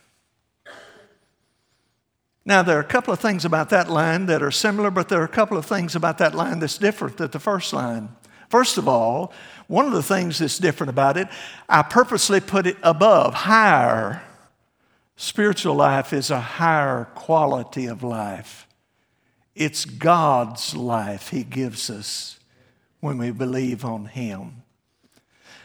Now, 2.45 2.63
there 2.63 2.77
are 2.77 2.81
a 2.81 2.85
couple 2.85 3.13
of 3.13 3.19
things 3.19 3.45
about 3.45 3.71
that 3.71 3.91
line 3.91 4.27
that 4.27 4.41
are 4.41 4.53
similar, 4.53 4.93
but 4.93 5.09
there 5.09 5.21
are 5.21 5.25
a 5.25 5.29
couple 5.29 5.59
of 5.59 5.67
things 5.67 5.97
about 5.97 6.19
that 6.19 6.33
line 6.33 6.61
that's 6.61 6.79
different 6.79 7.17
than 7.17 7.31
the 7.33 7.41
first 7.41 7.73
line. 7.73 8.11
First 8.49 8.79
of 8.79 8.87
all, 8.87 9.33
one 9.67 9.87
of 9.87 9.93
the 9.93 10.03
things 10.03 10.39
that's 10.39 10.59
different 10.59 10.91
about 10.91 11.17
it, 11.17 11.27
I 11.69 11.83
purposely 11.83 12.39
put 12.39 12.69
it 12.69 12.77
above, 12.85 13.35
higher. 13.35 14.23
Spiritual 15.17 15.75
life 15.75 16.13
is 16.13 16.31
a 16.31 16.41
higher 16.41 17.07
quality 17.17 17.87
of 17.87 18.05
life. 18.05 18.69
It's 19.57 19.85
God's 19.85 20.77
life 20.77 21.31
He 21.31 21.43
gives 21.43 21.91
us 21.91 22.36
when 23.07 23.19
we 23.19 23.31
believe 23.31 23.85
on 23.85 24.07
Him. 24.07 24.63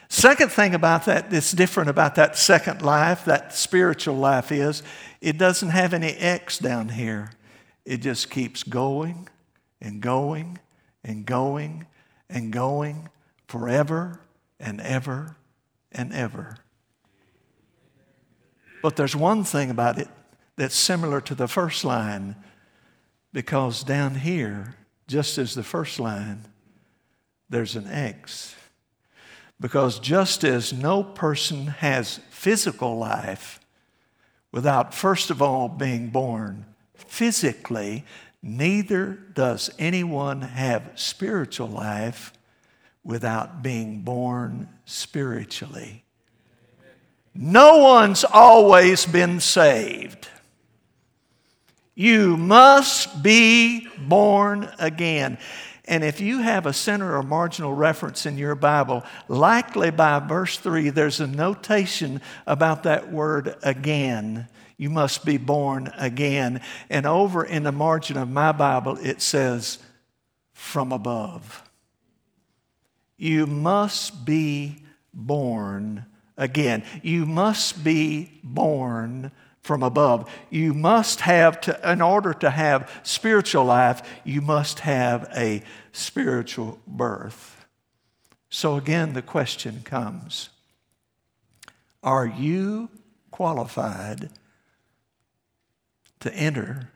Second 0.08 0.52
thing 0.52 0.76
about 0.76 1.06
that 1.06 1.32
that's 1.32 1.52
different 1.52 1.90
about 1.90 2.16
that 2.16 2.38
second 2.38 2.82
life, 2.82 3.26
that 3.26 3.54
spiritual 3.54 4.16
life, 4.16 4.52
is 4.52 4.84
it 5.22 5.38
doesn't 5.38 5.70
have 5.70 5.94
any 5.94 6.12
X 6.12 6.60
down 6.60 6.90
here. 6.90 7.32
It 7.86 7.98
just 7.98 8.30
keeps 8.30 8.64
going 8.64 9.30
and 9.82 10.02
going 10.02 10.60
and 11.04 11.26
going 11.26 11.88
and 12.30 12.52
going 12.52 13.10
forever 13.48 14.20
and 14.60 14.80
ever 14.82 15.36
and 15.92 16.14
ever. 16.14 16.58
But 18.82 18.96
there's 18.96 19.16
one 19.16 19.44
thing 19.44 19.70
about 19.70 19.98
it 19.98 20.10
that's 20.58 20.76
similar 20.76 21.22
to 21.22 21.36
the 21.36 21.48
first 21.48 21.86
line 21.86 22.36
because 23.34 23.84
down 23.84 24.16
here, 24.16 24.76
just 25.08 25.38
as 25.38 25.56
the 25.56 25.64
first 25.64 26.00
line, 26.00 26.46
there's 27.52 27.76
an 27.76 27.88
X. 27.88 28.56
Because 29.60 30.00
just 30.00 30.44
as 30.44 30.74
no 30.74 31.04
person 31.04 31.68
has 31.68 32.20
physical 32.32 32.98
life 32.98 33.60
without 34.52 34.96
first 34.96 35.30
of 35.30 35.42
all 35.42 35.70
being 35.70 36.10
born 36.10 36.66
physically, 36.96 38.04
neither 38.42 39.20
does 39.34 39.70
anyone 39.78 40.42
have 40.42 40.92
spiritual 40.96 41.68
life 41.68 42.34
without 43.04 43.62
being 43.62 44.02
born 44.02 44.68
spiritually. 44.86 46.04
No 47.36 47.78
one's 47.78 48.24
always 48.24 49.06
been 49.06 49.40
saved. 49.40 50.28
You 51.96 52.38
must 52.38 53.22
be 53.22 53.88
born 53.98 54.70
again. 54.80 55.38
And 55.92 56.06
if 56.06 56.22
you 56.22 56.40
have 56.40 56.66
a 56.66 56.72
center 56.72 57.18
or 57.18 57.22
marginal 57.22 57.74
reference 57.74 58.26
in 58.26 58.38
your 58.38 58.56
Bible, 58.56 59.04
likely 59.28 59.92
by 59.92 60.20
verse 60.20 60.58
3, 60.58 60.90
there's 60.90 61.20
a 61.20 61.28
notation 61.28 62.22
about 62.48 62.84
that 62.84 63.12
word 63.12 63.58
again. 63.62 64.48
You 64.78 64.90
must 64.90 65.26
be 65.26 65.36
born 65.36 65.92
again. 65.98 66.62
And 66.90 67.06
over 67.06 67.44
in 67.44 67.64
the 67.64 67.74
margin 67.74 68.16
of 68.16 68.30
my 68.30 68.54
Bible, 68.54 69.00
it 69.02 69.22
says 69.22 69.80
from 70.54 70.94
above. 70.94 71.70
You 73.18 73.46
must 73.46 74.24
be 74.24 74.78
born 75.14 76.06
again. 76.38 76.86
You 77.04 77.26
must 77.26 77.84
be 77.84 78.40
born 78.46 79.34
from 79.62 79.84
above. 79.84 80.30
You 80.50 80.74
must 80.74 81.22
have, 81.22 81.62
to, 81.62 81.92
in 81.92 82.02
order 82.02 82.34
to 82.34 82.50
have 82.50 82.92
spiritual 83.04 83.66
life, 83.66 84.02
you 84.24 84.42
must 84.42 84.80
have 84.80 85.30
a 85.36 85.62
spiritual 85.92 86.80
birth. 86.88 87.66
So 88.50 88.76
again, 88.76 89.14
the 89.14 89.22
question 89.22 89.82
comes 89.84 90.50
Are 92.04 92.28
you 92.28 92.90
qualified 93.30 94.30
to 96.20 96.34
enter 96.34 96.90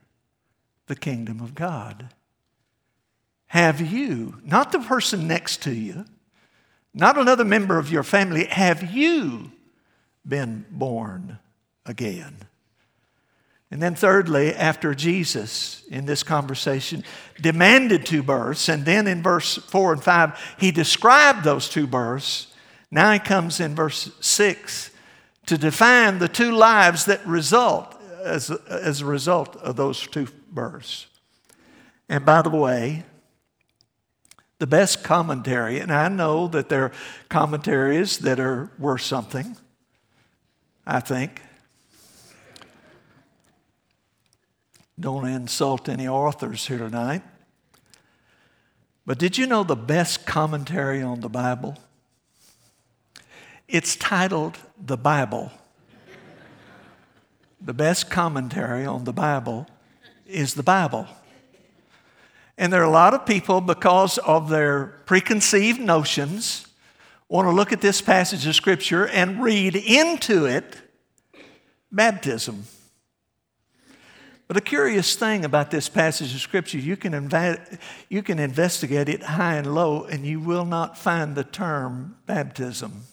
the 0.87 0.95
kingdom 0.95 1.39
of 1.39 1.55
God? 1.55 2.09
Have 3.47 3.79
you, 3.79 4.41
not 4.43 4.71
the 4.71 4.79
person 4.79 5.27
next 5.27 5.61
to 5.63 5.73
you, 5.73 6.05
not 6.93 7.17
another 7.17 7.45
member 7.45 7.77
of 7.77 7.91
your 7.91 8.03
family, 8.03 8.45
have 8.45 8.91
you 8.93 9.51
been 10.27 10.65
born 10.71 11.39
again? 11.85 12.35
And 13.71 13.81
then, 13.81 13.95
thirdly, 13.95 14.53
after 14.53 14.93
Jesus 14.93 15.83
in 15.89 16.05
this 16.05 16.23
conversation 16.23 17.03
demanded 17.41 18.05
two 18.05 18.21
births, 18.21 18.69
and 18.69 18.85
then 18.85 19.07
in 19.07 19.23
verse 19.23 19.55
4 19.55 19.93
and 19.93 20.03
5, 20.03 20.55
he 20.59 20.71
described 20.71 21.43
those 21.43 21.67
two 21.67 21.87
births. 21.87 22.53
Now 22.91 23.11
he 23.11 23.19
comes 23.19 23.59
in 23.59 23.75
verse 23.75 24.11
6 24.21 24.91
to 25.47 25.57
define 25.57 26.19
the 26.19 26.27
two 26.27 26.51
lives 26.51 27.05
that 27.05 27.25
result 27.25 27.99
as, 28.23 28.51
as 28.51 29.01
a 29.01 29.05
result 29.05 29.55
of 29.57 29.75
those 29.75 30.05
two 30.07 30.27
births. 30.51 31.07
And 32.07 32.25
by 32.25 32.41
the 32.43 32.49
way, 32.49 33.03
the 34.59 34.67
best 34.67 35.03
commentary, 35.03 35.79
and 35.79 35.91
I 35.91 36.07
know 36.07 36.47
that 36.47 36.69
there 36.69 36.83
are 36.83 36.91
commentaries 37.29 38.19
that 38.19 38.39
are 38.39 38.71
worth 38.79 39.01
something, 39.01 39.57
I 40.85 40.99
think. 40.99 41.41
Don't 44.99 45.27
insult 45.27 45.89
any 45.89 46.07
authors 46.07 46.67
here 46.67 46.77
tonight. 46.77 47.21
But 49.05 49.19
did 49.19 49.37
you 49.37 49.45
know 49.45 49.63
the 49.63 49.75
best 49.75 50.25
commentary 50.25 51.01
on 51.01 51.19
the 51.19 51.29
Bible? 51.29 51.77
It's 53.67 53.95
titled 53.95 54.57
The 54.83 54.97
Bible. 54.97 55.51
the 57.61 57.73
best 57.73 58.09
commentary 58.09 58.85
on 58.85 59.03
the 59.03 59.13
Bible 59.13 59.67
is 60.25 60.53
the 60.53 60.63
Bible. 60.63 61.07
And 62.57 62.71
there 62.71 62.81
are 62.81 62.85
a 62.85 62.89
lot 62.89 63.13
of 63.13 63.25
people, 63.25 63.59
because 63.59 64.17
of 64.19 64.49
their 64.49 64.85
preconceived 65.05 65.79
notions, 65.79 66.67
want 67.27 67.47
to 67.47 67.51
look 67.51 67.73
at 67.73 67.81
this 67.81 68.01
passage 68.01 68.47
of 68.47 68.55
Scripture 68.55 69.07
and 69.07 69.43
read 69.43 69.75
into 69.75 70.45
it 70.45 70.77
baptism. 71.91 72.65
But 74.47 74.57
a 74.57 74.61
curious 74.61 75.15
thing 75.15 75.43
about 75.43 75.71
this 75.71 75.89
passage 75.89 76.33
of 76.33 76.39
Scripture, 76.39 76.77
you 76.77 76.95
can, 76.95 77.13
inv- 77.13 77.79
you 78.09 78.21
can 78.21 78.37
investigate 78.37 79.09
it 79.09 79.23
high 79.23 79.55
and 79.55 79.73
low, 79.73 80.03
and 80.03 80.25
you 80.25 80.39
will 80.39 80.65
not 80.65 80.97
find 80.97 81.35
the 81.35 81.43
term 81.43 82.17
baptism. 82.27 83.03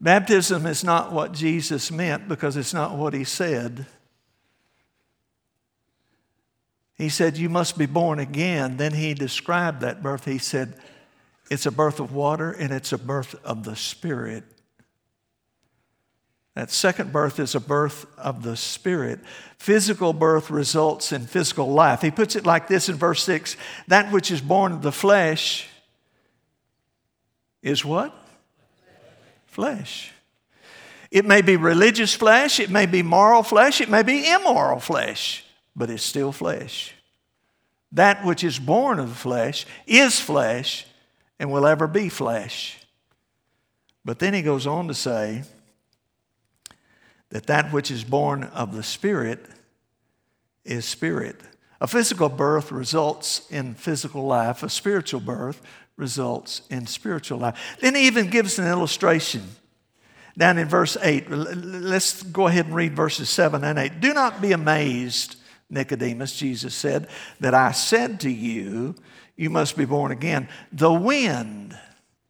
Baptism 0.00 0.66
is 0.66 0.84
not 0.84 1.12
what 1.12 1.32
Jesus 1.32 1.90
meant 1.90 2.28
because 2.28 2.56
it's 2.56 2.74
not 2.74 2.96
what 2.96 3.12
he 3.14 3.24
said. 3.24 3.86
He 6.96 7.08
said, 7.08 7.36
You 7.36 7.48
must 7.48 7.76
be 7.76 7.86
born 7.86 8.18
again. 8.18 8.76
Then 8.76 8.92
he 8.92 9.14
described 9.14 9.80
that 9.80 10.02
birth. 10.02 10.26
He 10.26 10.38
said, 10.38 10.74
It's 11.50 11.66
a 11.66 11.70
birth 11.70 11.98
of 11.98 12.12
water 12.12 12.52
and 12.52 12.72
it's 12.72 12.92
a 12.92 12.98
birth 12.98 13.34
of 13.44 13.64
the 13.64 13.74
Spirit. 13.74 14.44
That 16.56 16.72
second 16.72 17.12
birth 17.12 17.38
is 17.38 17.54
a 17.54 17.60
birth 17.60 18.06
of 18.18 18.42
the 18.42 18.56
Spirit. 18.56 19.20
Physical 19.58 20.12
birth 20.12 20.50
results 20.50 21.12
in 21.12 21.26
physical 21.26 21.70
life. 21.70 22.02
He 22.02 22.10
puts 22.10 22.34
it 22.34 22.44
like 22.44 22.66
this 22.66 22.88
in 22.88 22.96
verse 22.96 23.22
6 23.22 23.56
That 23.86 24.10
which 24.10 24.32
is 24.32 24.40
born 24.40 24.72
of 24.72 24.82
the 24.82 24.90
flesh 24.90 25.68
is 27.62 27.84
what? 27.84 28.12
Flesh. 29.46 30.10
It 31.12 31.24
may 31.24 31.40
be 31.40 31.56
religious 31.56 32.12
flesh, 32.12 32.58
it 32.58 32.70
may 32.70 32.86
be 32.86 33.04
moral 33.04 33.44
flesh, 33.44 33.80
it 33.80 33.88
may 33.88 34.02
be 34.02 34.28
immoral 34.28 34.80
flesh 34.80 35.44
but 35.76 35.90
it's 35.90 36.02
still 36.02 36.32
flesh. 36.32 36.94
That 37.92 38.24
which 38.24 38.42
is 38.42 38.58
born 38.58 38.98
of 38.98 39.10
the 39.10 39.14
flesh 39.14 39.66
is 39.86 40.18
flesh 40.18 40.86
and 41.38 41.52
will 41.52 41.66
ever 41.66 41.86
be 41.86 42.08
flesh. 42.08 42.78
But 44.04 44.18
then 44.18 44.32
he 44.32 44.42
goes 44.42 44.66
on 44.66 44.88
to 44.88 44.94
say 44.94 45.44
that 47.30 47.46
that 47.46 47.72
which 47.72 47.90
is 47.90 48.04
born 48.04 48.44
of 48.44 48.74
the 48.74 48.82
Spirit 48.82 49.46
is 50.64 50.84
spirit. 50.84 51.40
A 51.80 51.86
physical 51.86 52.28
birth 52.28 52.72
results 52.72 53.46
in 53.50 53.74
physical 53.74 54.26
life, 54.26 54.62
a 54.62 54.68
spiritual 54.68 55.20
birth 55.20 55.60
results 55.96 56.62
in 56.70 56.86
spiritual 56.86 57.38
life. 57.38 57.76
Then 57.80 57.94
he 57.94 58.06
even 58.06 58.30
gives 58.30 58.58
an 58.58 58.66
illustration 58.66 59.42
down 60.36 60.58
in 60.58 60.68
verse 60.68 60.96
8. 61.00 61.30
Let's 61.30 62.22
go 62.22 62.46
ahead 62.46 62.66
and 62.66 62.74
read 62.74 62.94
verses 62.94 63.30
7 63.30 63.64
and 63.64 63.78
8. 63.78 64.00
Do 64.00 64.12
not 64.12 64.40
be 64.40 64.52
amazed 64.52 65.36
Nicodemus, 65.68 66.36
Jesus 66.36 66.74
said, 66.74 67.08
that 67.40 67.54
I 67.54 67.72
said 67.72 68.20
to 68.20 68.30
you, 68.30 68.94
you 69.36 69.50
must 69.50 69.76
be 69.76 69.84
born 69.84 70.12
again. 70.12 70.48
The 70.72 70.92
wind 70.92 71.76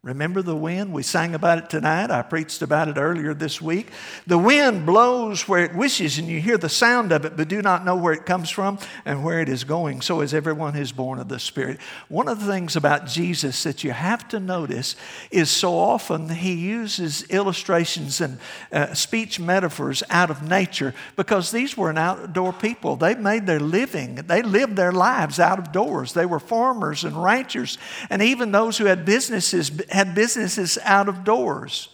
Remember 0.06 0.40
the 0.40 0.54
wind? 0.54 0.92
We 0.92 1.02
sang 1.02 1.34
about 1.34 1.58
it 1.58 1.68
tonight. 1.68 2.12
I 2.12 2.22
preached 2.22 2.62
about 2.62 2.86
it 2.86 2.96
earlier 2.96 3.34
this 3.34 3.60
week. 3.60 3.88
The 4.24 4.38
wind 4.38 4.86
blows 4.86 5.48
where 5.48 5.64
it 5.64 5.74
wishes, 5.74 6.16
and 6.16 6.28
you 6.28 6.40
hear 6.40 6.56
the 6.56 6.68
sound 6.68 7.10
of 7.10 7.24
it, 7.24 7.36
but 7.36 7.48
do 7.48 7.60
not 7.60 7.84
know 7.84 7.96
where 7.96 8.12
it 8.12 8.24
comes 8.24 8.48
from 8.48 8.78
and 9.04 9.24
where 9.24 9.40
it 9.40 9.48
is 9.48 9.64
going. 9.64 10.02
So 10.02 10.20
is 10.20 10.32
everyone 10.32 10.74
who's 10.74 10.92
born 10.92 11.18
of 11.18 11.28
the 11.28 11.40
Spirit. 11.40 11.80
One 12.06 12.28
of 12.28 12.38
the 12.38 12.46
things 12.46 12.76
about 12.76 13.08
Jesus 13.08 13.64
that 13.64 13.82
you 13.82 13.90
have 13.90 14.28
to 14.28 14.38
notice 14.38 14.94
is 15.32 15.50
so 15.50 15.74
often 15.76 16.28
he 16.28 16.52
uses 16.52 17.24
illustrations 17.24 18.20
and 18.20 18.38
uh, 18.70 18.94
speech 18.94 19.40
metaphors 19.40 20.04
out 20.08 20.30
of 20.30 20.40
nature 20.40 20.94
because 21.16 21.50
these 21.50 21.76
were 21.76 21.90
an 21.90 21.98
outdoor 21.98 22.52
people. 22.52 22.94
They 22.94 23.16
made 23.16 23.48
their 23.48 23.58
living, 23.58 24.14
they 24.14 24.42
lived 24.42 24.76
their 24.76 24.92
lives 24.92 25.40
out 25.40 25.58
of 25.58 25.72
doors. 25.72 26.12
They 26.12 26.26
were 26.26 26.38
farmers 26.38 27.02
and 27.02 27.20
ranchers, 27.20 27.76
and 28.08 28.22
even 28.22 28.52
those 28.52 28.78
who 28.78 28.84
had 28.84 29.04
businesses 29.04 29.68
had 29.96 30.14
businesses 30.14 30.78
out 30.84 31.08
of 31.08 31.24
doors. 31.24 31.88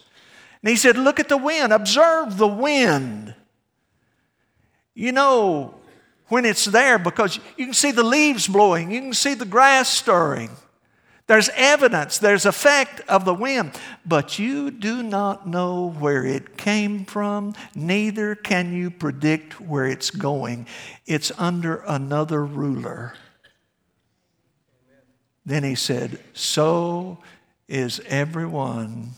And 0.61 0.69
he 0.69 0.75
said, 0.75 0.97
Look 0.97 1.19
at 1.19 1.29
the 1.29 1.37
wind, 1.37 1.73
observe 1.73 2.37
the 2.37 2.47
wind. 2.47 3.33
You 4.93 5.11
know 5.11 5.75
when 6.27 6.45
it's 6.45 6.65
there 6.65 6.97
because 6.97 7.39
you 7.57 7.65
can 7.65 7.73
see 7.73 7.91
the 7.91 8.03
leaves 8.03 8.47
blowing, 8.47 8.91
you 8.91 9.01
can 9.01 9.13
see 9.13 9.33
the 9.33 9.45
grass 9.45 9.89
stirring. 9.89 10.49
There's 11.25 11.49
evidence, 11.55 12.17
there's 12.17 12.45
effect 12.45 13.01
of 13.07 13.23
the 13.23 13.33
wind, 13.33 13.79
but 14.05 14.39
you 14.39 14.71
do 14.71 15.01
not 15.01 15.47
know 15.47 15.91
where 15.91 16.25
it 16.25 16.57
came 16.57 17.05
from, 17.05 17.55
neither 17.73 18.35
can 18.35 18.73
you 18.73 18.91
predict 18.91 19.61
where 19.61 19.85
it's 19.85 20.11
going. 20.11 20.67
It's 21.05 21.31
under 21.37 21.77
another 21.87 22.43
ruler. 22.43 23.13
Then 25.45 25.63
he 25.63 25.75
said, 25.75 26.19
So 26.33 27.19
is 27.73 27.99
everyone 28.05 29.09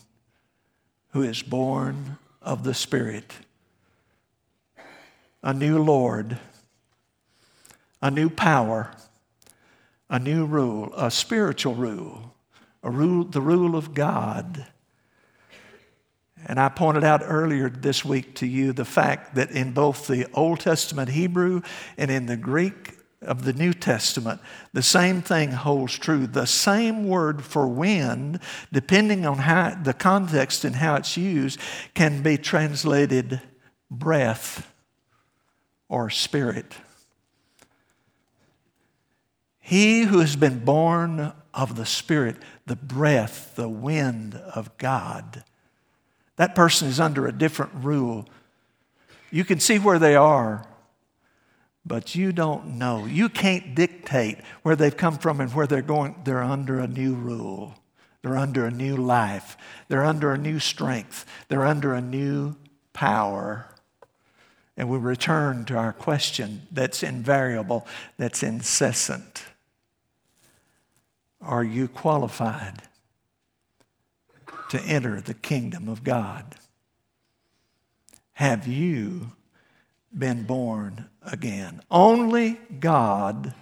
who 1.10 1.20
is 1.20 1.42
born 1.42 2.16
of 2.40 2.64
the 2.64 2.72
Spirit. 2.72 3.34
A 5.42 5.52
new 5.52 5.82
Lord, 5.82 6.38
a 8.00 8.10
new 8.10 8.30
power, 8.30 8.92
a 10.08 10.18
new 10.18 10.46
rule, 10.46 10.90
a 10.96 11.10
spiritual 11.10 11.74
rule, 11.74 12.34
a 12.82 12.90
rule, 12.90 13.24
the 13.24 13.42
rule 13.42 13.76
of 13.76 13.92
God. 13.92 14.64
And 16.46 16.58
I 16.58 16.70
pointed 16.70 17.04
out 17.04 17.20
earlier 17.22 17.68
this 17.68 18.06
week 18.06 18.36
to 18.36 18.46
you 18.46 18.72
the 18.72 18.86
fact 18.86 19.34
that 19.34 19.50
in 19.50 19.72
both 19.72 20.06
the 20.06 20.26
Old 20.32 20.60
Testament 20.60 21.10
Hebrew 21.10 21.60
and 21.98 22.10
in 22.10 22.24
the 22.24 22.38
Greek 22.38 22.95
of 23.26 23.44
the 23.44 23.52
New 23.52 23.72
Testament, 23.72 24.40
the 24.72 24.82
same 24.82 25.20
thing 25.20 25.50
holds 25.50 25.98
true. 25.98 26.26
The 26.26 26.46
same 26.46 27.08
word 27.08 27.44
for 27.44 27.66
wind, 27.66 28.40
depending 28.72 29.26
on 29.26 29.38
how 29.38 29.74
the 29.74 29.92
context 29.92 30.64
and 30.64 30.76
how 30.76 30.94
it's 30.94 31.16
used, 31.16 31.60
can 31.94 32.22
be 32.22 32.38
translated 32.38 33.40
breath 33.90 34.72
or 35.88 36.10
spirit. 36.10 36.76
He 39.58 40.02
who 40.02 40.20
has 40.20 40.36
been 40.36 40.64
born 40.64 41.32
of 41.52 41.74
the 41.74 41.86
Spirit, 41.86 42.36
the 42.66 42.76
breath, 42.76 43.56
the 43.56 43.68
wind 43.68 44.36
of 44.36 44.76
God, 44.78 45.42
that 46.36 46.54
person 46.54 46.86
is 46.86 47.00
under 47.00 47.26
a 47.26 47.32
different 47.32 47.72
rule. 47.74 48.28
You 49.32 49.44
can 49.44 49.58
see 49.58 49.80
where 49.80 49.98
they 49.98 50.14
are 50.14 50.64
but 51.86 52.16
you 52.16 52.32
don't 52.32 52.78
know. 52.78 53.06
You 53.06 53.28
can't 53.28 53.74
dictate 53.76 54.38
where 54.62 54.74
they've 54.74 54.96
come 54.96 55.18
from 55.18 55.40
and 55.40 55.54
where 55.54 55.68
they're 55.68 55.82
going. 55.82 56.16
They're 56.24 56.42
under 56.42 56.80
a 56.80 56.88
new 56.88 57.14
rule. 57.14 57.74
They're 58.22 58.36
under 58.36 58.66
a 58.66 58.72
new 58.72 58.96
life. 58.96 59.56
They're 59.86 60.04
under 60.04 60.32
a 60.32 60.38
new 60.38 60.58
strength. 60.58 61.24
They're 61.48 61.64
under 61.64 61.94
a 61.94 62.00
new 62.00 62.56
power. 62.92 63.68
And 64.76 64.88
we 64.88 64.98
return 64.98 65.64
to 65.66 65.76
our 65.76 65.92
question 65.92 66.66
that's 66.72 67.04
invariable, 67.04 67.86
that's 68.18 68.42
incessant. 68.42 69.44
Are 71.40 71.64
you 71.64 71.86
qualified 71.86 72.82
to 74.70 74.80
enter 74.82 75.20
the 75.20 75.34
kingdom 75.34 75.88
of 75.88 76.02
God? 76.02 76.56
Have 78.32 78.66
you 78.66 79.35
been 80.18 80.44
born 80.44 81.06
again? 81.22 81.82
Only 81.90 82.58
God 82.80 83.54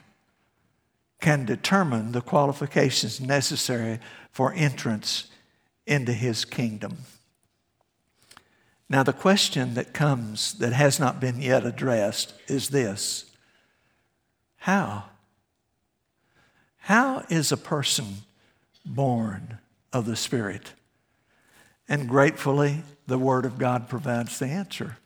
can 1.20 1.44
determine 1.44 2.12
the 2.12 2.20
qualifications 2.20 3.20
necessary 3.20 3.98
for 4.30 4.52
entrance 4.52 5.30
into 5.86 6.12
his 6.12 6.44
kingdom. 6.44 6.98
Now, 8.88 9.02
the 9.02 9.12
question 9.12 9.74
that 9.74 9.94
comes 9.94 10.54
that 10.58 10.72
has 10.72 11.00
not 11.00 11.20
been 11.20 11.40
yet 11.40 11.64
addressed 11.64 12.34
is 12.46 12.68
this 12.68 13.24
How? 14.56 15.04
How 16.76 17.24
is 17.30 17.50
a 17.50 17.56
person 17.56 18.18
born 18.84 19.58
of 19.92 20.04
the 20.04 20.16
Spirit? 20.16 20.74
And 21.88 22.08
gratefully, 22.08 22.82
the 23.06 23.18
Word 23.18 23.46
of 23.46 23.58
God 23.58 23.88
provides 23.88 24.38
the 24.38 24.46
answer. 24.46 24.98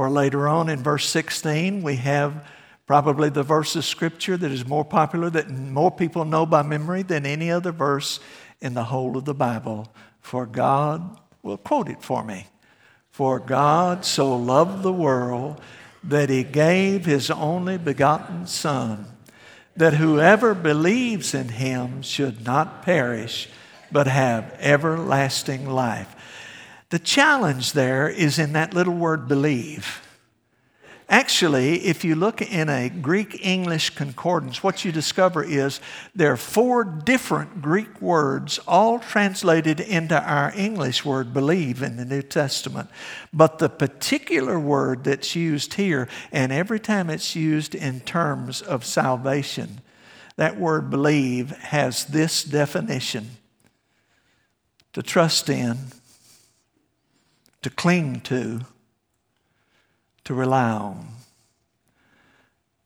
For 0.00 0.08
later 0.08 0.48
on 0.48 0.70
in 0.70 0.82
verse 0.82 1.06
16, 1.10 1.82
we 1.82 1.96
have 1.96 2.46
probably 2.86 3.28
the 3.28 3.42
verse 3.42 3.76
of 3.76 3.84
Scripture 3.84 4.34
that 4.34 4.50
is 4.50 4.66
more 4.66 4.82
popular, 4.82 5.28
that 5.28 5.50
more 5.50 5.90
people 5.90 6.24
know 6.24 6.46
by 6.46 6.62
memory 6.62 7.02
than 7.02 7.26
any 7.26 7.50
other 7.50 7.70
verse 7.70 8.18
in 8.62 8.72
the 8.72 8.84
whole 8.84 9.18
of 9.18 9.26
the 9.26 9.34
Bible. 9.34 9.92
For 10.22 10.46
God 10.46 11.20
will 11.42 11.58
quote 11.58 11.90
it 11.90 12.02
for 12.02 12.24
me. 12.24 12.46
For 13.10 13.38
God 13.38 14.06
so 14.06 14.34
loved 14.34 14.82
the 14.82 14.90
world 14.90 15.60
that 16.02 16.30
he 16.30 16.44
gave 16.44 17.04
his 17.04 17.30
only 17.30 17.76
begotten 17.76 18.46
Son 18.46 19.04
that 19.76 19.92
whoever 19.92 20.54
believes 20.54 21.34
in 21.34 21.50
him 21.50 22.00
should 22.00 22.46
not 22.46 22.82
perish, 22.82 23.50
but 23.92 24.06
have 24.06 24.56
everlasting 24.60 25.68
life. 25.68 26.16
The 26.90 26.98
challenge 26.98 27.72
there 27.72 28.08
is 28.08 28.38
in 28.38 28.52
that 28.52 28.74
little 28.74 28.96
word 28.96 29.28
believe. 29.28 30.02
Actually, 31.08 31.86
if 31.86 32.04
you 32.04 32.14
look 32.14 32.40
in 32.40 32.68
a 32.68 32.88
Greek 32.88 33.44
English 33.44 33.90
concordance, 33.90 34.62
what 34.62 34.84
you 34.84 34.92
discover 34.92 35.42
is 35.42 35.80
there 36.14 36.32
are 36.32 36.36
four 36.36 36.84
different 36.84 37.60
Greek 37.60 38.00
words, 38.00 38.60
all 38.66 39.00
translated 39.00 39.80
into 39.80 40.20
our 40.20 40.52
English 40.56 41.04
word 41.04 41.34
believe 41.34 41.82
in 41.82 41.96
the 41.96 42.04
New 42.04 42.22
Testament. 42.22 42.88
But 43.32 43.58
the 43.58 43.68
particular 43.68 44.58
word 44.58 45.02
that's 45.02 45.34
used 45.34 45.74
here, 45.74 46.08
and 46.30 46.52
every 46.52 46.78
time 46.78 47.10
it's 47.10 47.34
used 47.34 47.74
in 47.74 48.00
terms 48.00 48.62
of 48.62 48.84
salvation, 48.84 49.80
that 50.36 50.58
word 50.58 50.90
believe 50.90 51.50
has 51.50 52.04
this 52.04 52.44
definition 52.44 53.30
to 54.92 55.02
trust 55.02 55.48
in, 55.48 55.76
to 57.62 57.70
cling 57.70 58.20
to, 58.22 58.60
to 60.24 60.34
rely 60.34 60.70
on. 60.70 61.08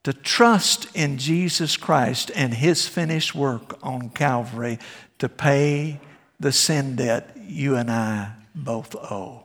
To 0.04 0.12
trust 0.12 0.87
in 0.94 1.16
Jesus 1.18 1.76
Christ 1.76 2.30
and 2.34 2.54
His 2.54 2.87
finished 2.87 3.34
work 3.34 3.78
on 3.82 4.10
Calvary 4.10 4.78
to 5.18 5.28
pay 5.28 6.00
the 6.38 6.52
sin 6.52 6.96
debt 6.96 7.37
you 7.40 7.76
and 7.76 7.90
I 7.90 8.32
both 8.54 8.94
owe. 8.94 9.44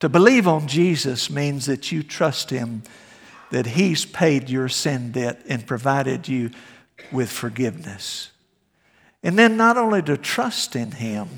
To 0.00 0.08
believe 0.08 0.46
on 0.46 0.68
Jesus 0.68 1.28
means 1.28 1.66
that 1.66 1.90
you 1.90 2.02
trust 2.02 2.50
Him, 2.50 2.82
that 3.50 3.66
He's 3.66 4.04
paid 4.04 4.48
your 4.48 4.68
sin 4.68 5.12
debt 5.12 5.42
and 5.48 5.66
provided 5.66 6.28
you 6.28 6.50
with 7.10 7.30
forgiveness. 7.30 8.30
And 9.22 9.38
then 9.38 9.56
not 9.56 9.76
only 9.76 10.02
to 10.02 10.16
trust 10.16 10.76
in 10.76 10.92
Him, 10.92 11.28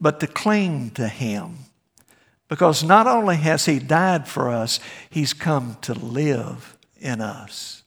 but 0.00 0.20
to 0.20 0.26
cling 0.26 0.90
to 0.90 1.08
Him 1.08 1.58
because 2.48 2.82
not 2.82 3.06
only 3.06 3.36
has 3.36 3.66
He 3.66 3.78
died 3.78 4.26
for 4.26 4.48
us, 4.48 4.80
He's 5.10 5.32
come 5.32 5.76
to 5.82 5.94
live 5.94 6.76
in 6.98 7.20
us. 7.20 7.82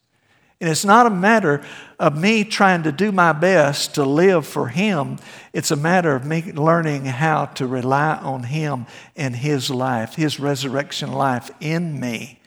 And 0.60 0.70
it's 0.70 0.86
not 0.86 1.08
a 1.08 1.12
matter 1.12 1.64
of 2.00 2.16
me 2.16 2.44
trying 2.44 2.84
to 2.84 2.92
do 2.92 3.12
my 3.12 3.34
best 3.34 3.96
to 3.96 4.06
live 4.06 4.46
for 4.46 4.68
Him. 4.68 5.18
It's 5.54 5.72
a 5.72 5.76
matter 5.76 6.16
of 6.16 6.24
me 6.24 6.54
learning 6.54 7.06
how 7.06 7.46
to 7.46 7.66
rely 7.66 8.16
on 8.18 8.44
Him 8.44 8.86
and 9.16 9.36
His 9.36 9.72
life, 9.72 10.14
His 10.14 10.40
resurrection 10.40 11.12
life 11.12 11.50
in 11.60 12.00
me 12.00 12.40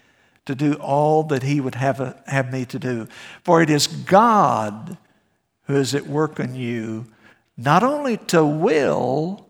to 0.47 0.55
do 0.55 0.75
all 0.75 1.25
that 1.25 1.43
He 1.43 1.61
would 1.61 1.75
have, 1.75 1.99
a, 1.99 2.23
have 2.27 2.53
me 2.53 2.65
to 2.67 2.79
do. 2.79 3.09
For 3.43 3.61
it 3.61 3.71
is 3.71 3.89
God 3.89 4.97
who 5.65 5.75
is 5.75 5.95
at 5.95 6.07
work 6.07 6.39
in 6.39 6.55
you, 6.55 7.07
not 7.57 7.83
only 7.83 8.19
to 8.19 8.45
will, 8.45 9.44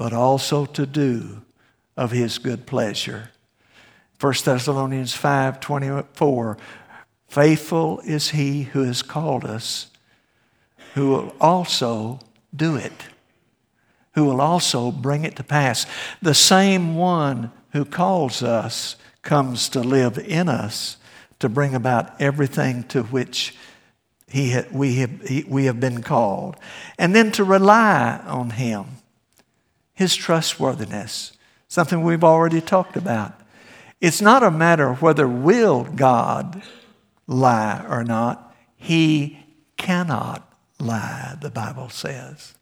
but 0.00 0.14
also 0.14 0.64
to 0.64 0.86
do 0.86 1.42
of 1.94 2.10
his 2.10 2.38
good 2.38 2.64
pleasure. 2.64 3.28
1 4.18 4.32
Thessalonians 4.46 5.12
5 5.12 5.60
24, 5.60 6.56
faithful 7.28 8.00
is 8.06 8.30
he 8.30 8.62
who 8.62 8.82
has 8.84 9.02
called 9.02 9.44
us, 9.44 9.90
who 10.94 11.10
will 11.10 11.34
also 11.38 12.18
do 12.56 12.76
it, 12.76 13.08
who 14.14 14.24
will 14.24 14.40
also 14.40 14.90
bring 14.90 15.26
it 15.26 15.36
to 15.36 15.44
pass. 15.44 15.84
The 16.22 16.32
same 16.32 16.96
one 16.96 17.52
who 17.72 17.84
calls 17.84 18.42
us 18.42 18.96
comes 19.20 19.68
to 19.68 19.80
live 19.80 20.16
in 20.16 20.48
us 20.48 20.96
to 21.40 21.50
bring 21.50 21.74
about 21.74 22.18
everything 22.18 22.84
to 22.84 23.02
which 23.02 23.54
he, 24.26 24.58
we, 24.72 24.94
have, 24.94 25.46
we 25.46 25.66
have 25.66 25.78
been 25.78 26.02
called, 26.02 26.56
and 26.98 27.14
then 27.14 27.30
to 27.32 27.44
rely 27.44 28.18
on 28.24 28.48
him 28.48 28.86
his 30.00 30.16
trustworthiness, 30.16 31.32
something 31.68 32.02
we've 32.02 32.24
already 32.24 32.62
talked 32.62 32.96
about. 32.96 33.38
It's 34.00 34.22
not 34.22 34.42
a 34.42 34.50
matter 34.50 34.88
of 34.88 35.02
whether 35.02 35.28
will 35.28 35.84
God 35.84 36.62
lie 37.26 37.84
or 37.86 38.02
not. 38.02 38.56
He 38.78 39.40
cannot 39.76 40.50
lie, 40.78 41.36
the 41.38 41.50
Bible 41.50 41.90
says. 41.90 42.54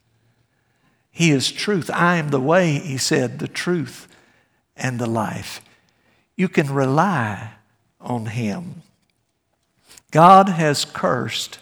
He 1.12 1.30
is 1.30 1.52
truth. 1.52 1.88
I 1.94 2.16
am 2.16 2.30
the 2.30 2.40
way, 2.40 2.80
he 2.80 2.98
said, 2.98 3.38
the 3.38 3.46
truth 3.46 4.08
and 4.76 4.98
the 4.98 5.06
life. 5.06 5.60
You 6.34 6.48
can 6.48 6.74
rely 6.74 7.52
on 8.00 8.26
him. 8.26 8.82
God 10.10 10.48
has 10.48 10.84
cursed 10.84 11.60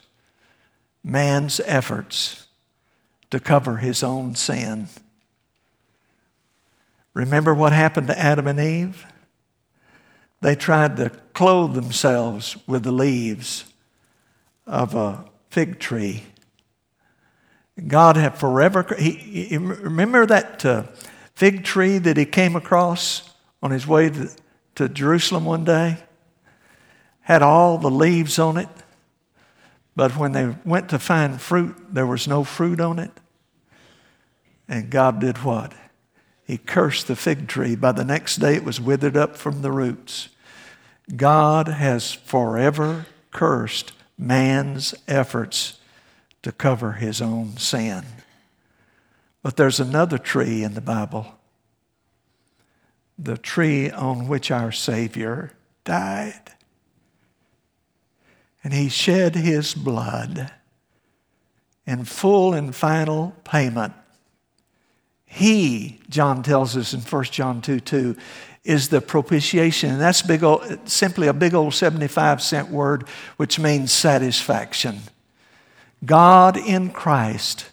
man's 1.04 1.60
efforts 1.66 2.46
to 3.30 3.38
cover 3.38 3.76
his 3.76 4.02
own 4.02 4.36
sin. 4.36 4.88
Remember 7.16 7.54
what 7.54 7.72
happened 7.72 8.08
to 8.08 8.18
Adam 8.18 8.46
and 8.46 8.60
Eve? 8.60 9.06
They 10.42 10.54
tried 10.54 10.98
to 10.98 11.08
clothe 11.32 11.72
themselves 11.72 12.58
with 12.66 12.82
the 12.82 12.92
leaves 12.92 13.64
of 14.66 14.94
a 14.94 15.24
fig 15.48 15.78
tree. 15.78 16.24
God 17.86 18.18
had 18.18 18.36
forever. 18.36 18.84
He, 18.98 19.12
he 19.12 19.56
remember 19.56 20.26
that 20.26 20.62
uh, 20.66 20.82
fig 21.34 21.64
tree 21.64 21.96
that 21.96 22.18
he 22.18 22.26
came 22.26 22.54
across 22.54 23.30
on 23.62 23.70
his 23.70 23.86
way 23.86 24.10
to, 24.10 24.30
to 24.74 24.86
Jerusalem 24.90 25.46
one 25.46 25.64
day? 25.64 25.96
Had 27.20 27.40
all 27.40 27.78
the 27.78 27.90
leaves 27.90 28.38
on 28.38 28.58
it, 28.58 28.68
but 29.96 30.18
when 30.18 30.32
they 30.32 30.54
went 30.66 30.90
to 30.90 30.98
find 30.98 31.40
fruit, 31.40 31.76
there 31.88 32.06
was 32.06 32.28
no 32.28 32.44
fruit 32.44 32.78
on 32.78 32.98
it. 32.98 33.12
And 34.68 34.90
God 34.90 35.18
did 35.18 35.38
what? 35.38 35.72
He 36.46 36.58
cursed 36.58 37.08
the 37.08 37.16
fig 37.16 37.48
tree. 37.48 37.74
By 37.74 37.90
the 37.90 38.04
next 38.04 38.36
day, 38.36 38.54
it 38.54 38.64
was 38.64 38.80
withered 38.80 39.16
up 39.16 39.36
from 39.36 39.62
the 39.62 39.72
roots. 39.72 40.28
God 41.14 41.66
has 41.66 42.12
forever 42.12 43.06
cursed 43.32 43.92
man's 44.16 44.94
efforts 45.08 45.80
to 46.42 46.52
cover 46.52 46.92
his 46.92 47.20
own 47.20 47.56
sin. 47.56 48.04
But 49.42 49.56
there's 49.56 49.80
another 49.80 50.18
tree 50.18 50.62
in 50.62 50.74
the 50.74 50.80
Bible 50.80 51.32
the 53.18 53.38
tree 53.38 53.90
on 53.90 54.28
which 54.28 54.50
our 54.50 54.70
Savior 54.70 55.52
died. 55.84 56.52
And 58.62 58.74
he 58.74 58.88
shed 58.88 59.34
his 59.34 59.74
blood 59.74 60.52
in 61.86 62.04
full 62.04 62.52
and 62.52 62.74
final 62.74 63.34
payment 63.42 63.94
He, 65.26 66.00
John 66.08 66.42
tells 66.42 66.76
us 66.76 66.94
in 66.94 67.00
1 67.00 67.24
John 67.24 67.60
2 67.60 67.80
2, 67.80 68.16
is 68.64 68.88
the 68.88 69.00
propitiation. 69.00 69.90
And 69.90 70.00
that's 70.00 70.22
big 70.22 70.42
old, 70.42 70.88
simply 70.88 71.28
a 71.28 71.32
big 71.32 71.54
old 71.54 71.74
75 71.74 72.42
cent 72.42 72.68
word, 72.68 73.08
which 73.36 73.58
means 73.58 73.92
satisfaction. 73.92 75.00
God 76.04 76.56
in 76.56 76.90
Christ 76.90 77.70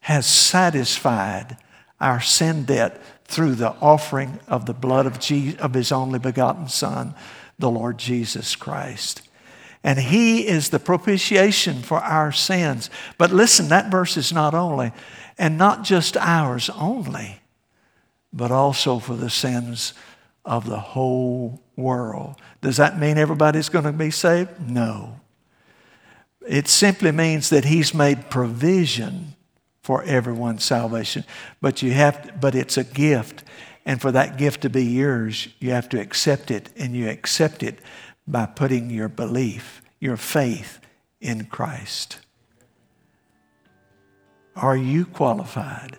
has 0.00 0.26
satisfied 0.26 1.56
our 2.00 2.20
sin 2.20 2.64
debt 2.64 3.00
through 3.24 3.54
the 3.54 3.70
offering 3.80 4.38
of 4.46 4.66
the 4.66 4.74
blood 4.74 5.06
of, 5.06 5.18
Jesus, 5.18 5.58
of 5.60 5.72
his 5.72 5.90
only 5.90 6.18
begotten 6.18 6.68
Son, 6.68 7.14
the 7.58 7.70
Lord 7.70 7.98
Jesus 7.98 8.54
Christ. 8.54 9.22
And 9.82 9.98
he 9.98 10.46
is 10.46 10.70
the 10.70 10.78
propitiation 10.78 11.82
for 11.82 11.98
our 11.98 12.32
sins. 12.32 12.90
But 13.18 13.32
listen, 13.32 13.68
that 13.68 13.90
verse 13.90 14.16
is 14.16 14.32
not 14.32 14.54
only, 14.54 14.92
and 15.38 15.58
not 15.58 15.82
just 15.82 16.16
ours 16.16 16.70
only, 16.70 17.40
but 18.32 18.50
also 18.50 18.98
for 18.98 19.16
the 19.16 19.30
sins 19.30 19.94
of 20.44 20.66
the 20.66 20.80
whole 20.80 21.62
world. 21.76 22.36
Does 22.60 22.76
that 22.76 22.98
mean 22.98 23.18
everybody's 23.18 23.68
going 23.68 23.84
to 23.84 23.92
be 23.92 24.10
saved? 24.10 24.68
No. 24.68 25.20
It 26.46 26.68
simply 26.68 27.12
means 27.12 27.48
that 27.48 27.64
he's 27.64 27.94
made 27.94 28.30
provision 28.30 29.34
for 29.82 30.02
everyone's 30.04 30.64
salvation. 30.64 31.24
But 31.60 31.82
you 31.82 31.92
have 31.92 32.22
to, 32.22 32.32
but 32.32 32.54
it's 32.54 32.76
a 32.76 32.84
gift. 32.84 33.44
And 33.86 34.00
for 34.00 34.12
that 34.12 34.38
gift 34.38 34.62
to 34.62 34.70
be 34.70 34.84
yours, 34.84 35.48
you 35.58 35.70
have 35.70 35.88
to 35.90 36.00
accept 36.00 36.50
it. 36.50 36.70
And 36.76 36.94
you 36.94 37.08
accept 37.08 37.62
it 37.62 37.78
by 38.26 38.46
putting 38.46 38.90
your 38.90 39.08
belief, 39.08 39.82
your 40.00 40.16
faith 40.16 40.80
in 41.20 41.46
Christ. 41.46 42.18
Are 44.56 44.76
you 44.76 45.06
qualified? 45.06 45.96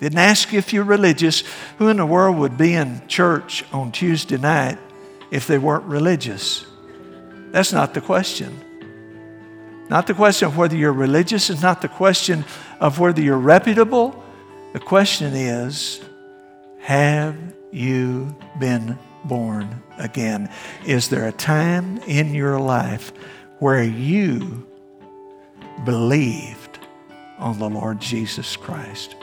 Didn't 0.00 0.18
ask 0.18 0.52
you 0.52 0.58
if 0.58 0.72
you're 0.72 0.84
religious. 0.84 1.44
Who 1.78 1.88
in 1.88 1.98
the 1.98 2.06
world 2.06 2.36
would 2.38 2.56
be 2.56 2.74
in 2.74 3.06
church 3.06 3.64
on 3.72 3.92
Tuesday 3.92 4.38
night 4.38 4.78
if 5.30 5.46
they 5.46 5.58
weren't 5.58 5.84
religious? 5.84 6.66
That's 7.52 7.72
not 7.72 7.94
the 7.94 8.00
question. 8.00 8.58
Not 9.88 10.06
the 10.06 10.14
question 10.14 10.48
of 10.48 10.56
whether 10.56 10.76
you're 10.76 10.92
religious, 10.92 11.50
it's 11.50 11.62
not 11.62 11.82
the 11.82 11.88
question 11.88 12.44
of 12.78 12.98
whether 12.98 13.20
you're 13.20 13.38
reputable. 13.38 14.22
The 14.72 14.80
question 14.80 15.34
is 15.34 16.00
have 16.80 17.36
you 17.72 18.34
been 18.58 18.98
born 19.24 19.82
again? 19.98 20.48
Is 20.86 21.08
there 21.08 21.26
a 21.26 21.32
time 21.32 21.98
in 22.06 22.32
your 22.34 22.58
life 22.60 23.12
where 23.58 23.82
you 23.82 24.66
believed 25.84 26.59
on 27.40 27.58
the 27.58 27.68
Lord 27.68 28.00
Jesus 28.00 28.56
Christ, 28.56 29.16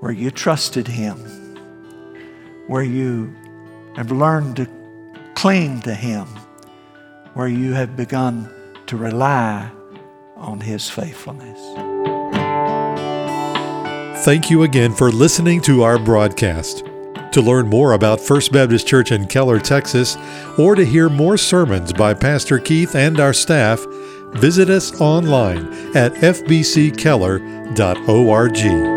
where 0.00 0.12
you 0.12 0.30
trusted 0.30 0.86
Him, 0.86 1.18
where 2.68 2.82
you 2.82 3.34
have 3.96 4.10
learned 4.10 4.56
to 4.56 4.68
cling 5.34 5.80
to 5.82 5.94
Him, 5.94 6.26
where 7.34 7.48
you 7.48 7.72
have 7.72 7.96
begun 7.96 8.48
to 8.86 8.96
rely 8.96 9.70
on 10.36 10.60
His 10.60 10.88
faithfulness. 10.88 11.60
Thank 14.24 14.50
you 14.50 14.62
again 14.62 14.94
for 14.94 15.10
listening 15.10 15.60
to 15.62 15.82
our 15.82 15.98
broadcast. 15.98 16.84
To 17.32 17.42
learn 17.42 17.66
more 17.66 17.92
about 17.92 18.20
First 18.20 18.52
Baptist 18.52 18.86
Church 18.86 19.10
in 19.10 19.26
Keller, 19.26 19.58
Texas, 19.58 20.16
or 20.56 20.76
to 20.76 20.84
hear 20.84 21.08
more 21.08 21.36
sermons 21.36 21.92
by 21.92 22.14
Pastor 22.14 22.60
Keith 22.60 22.94
and 22.94 23.18
our 23.18 23.32
staff, 23.32 23.84
visit 24.36 24.70
us 24.70 25.00
online 25.00 25.66
at 25.96 26.14
fbckeller.org. 26.14 28.93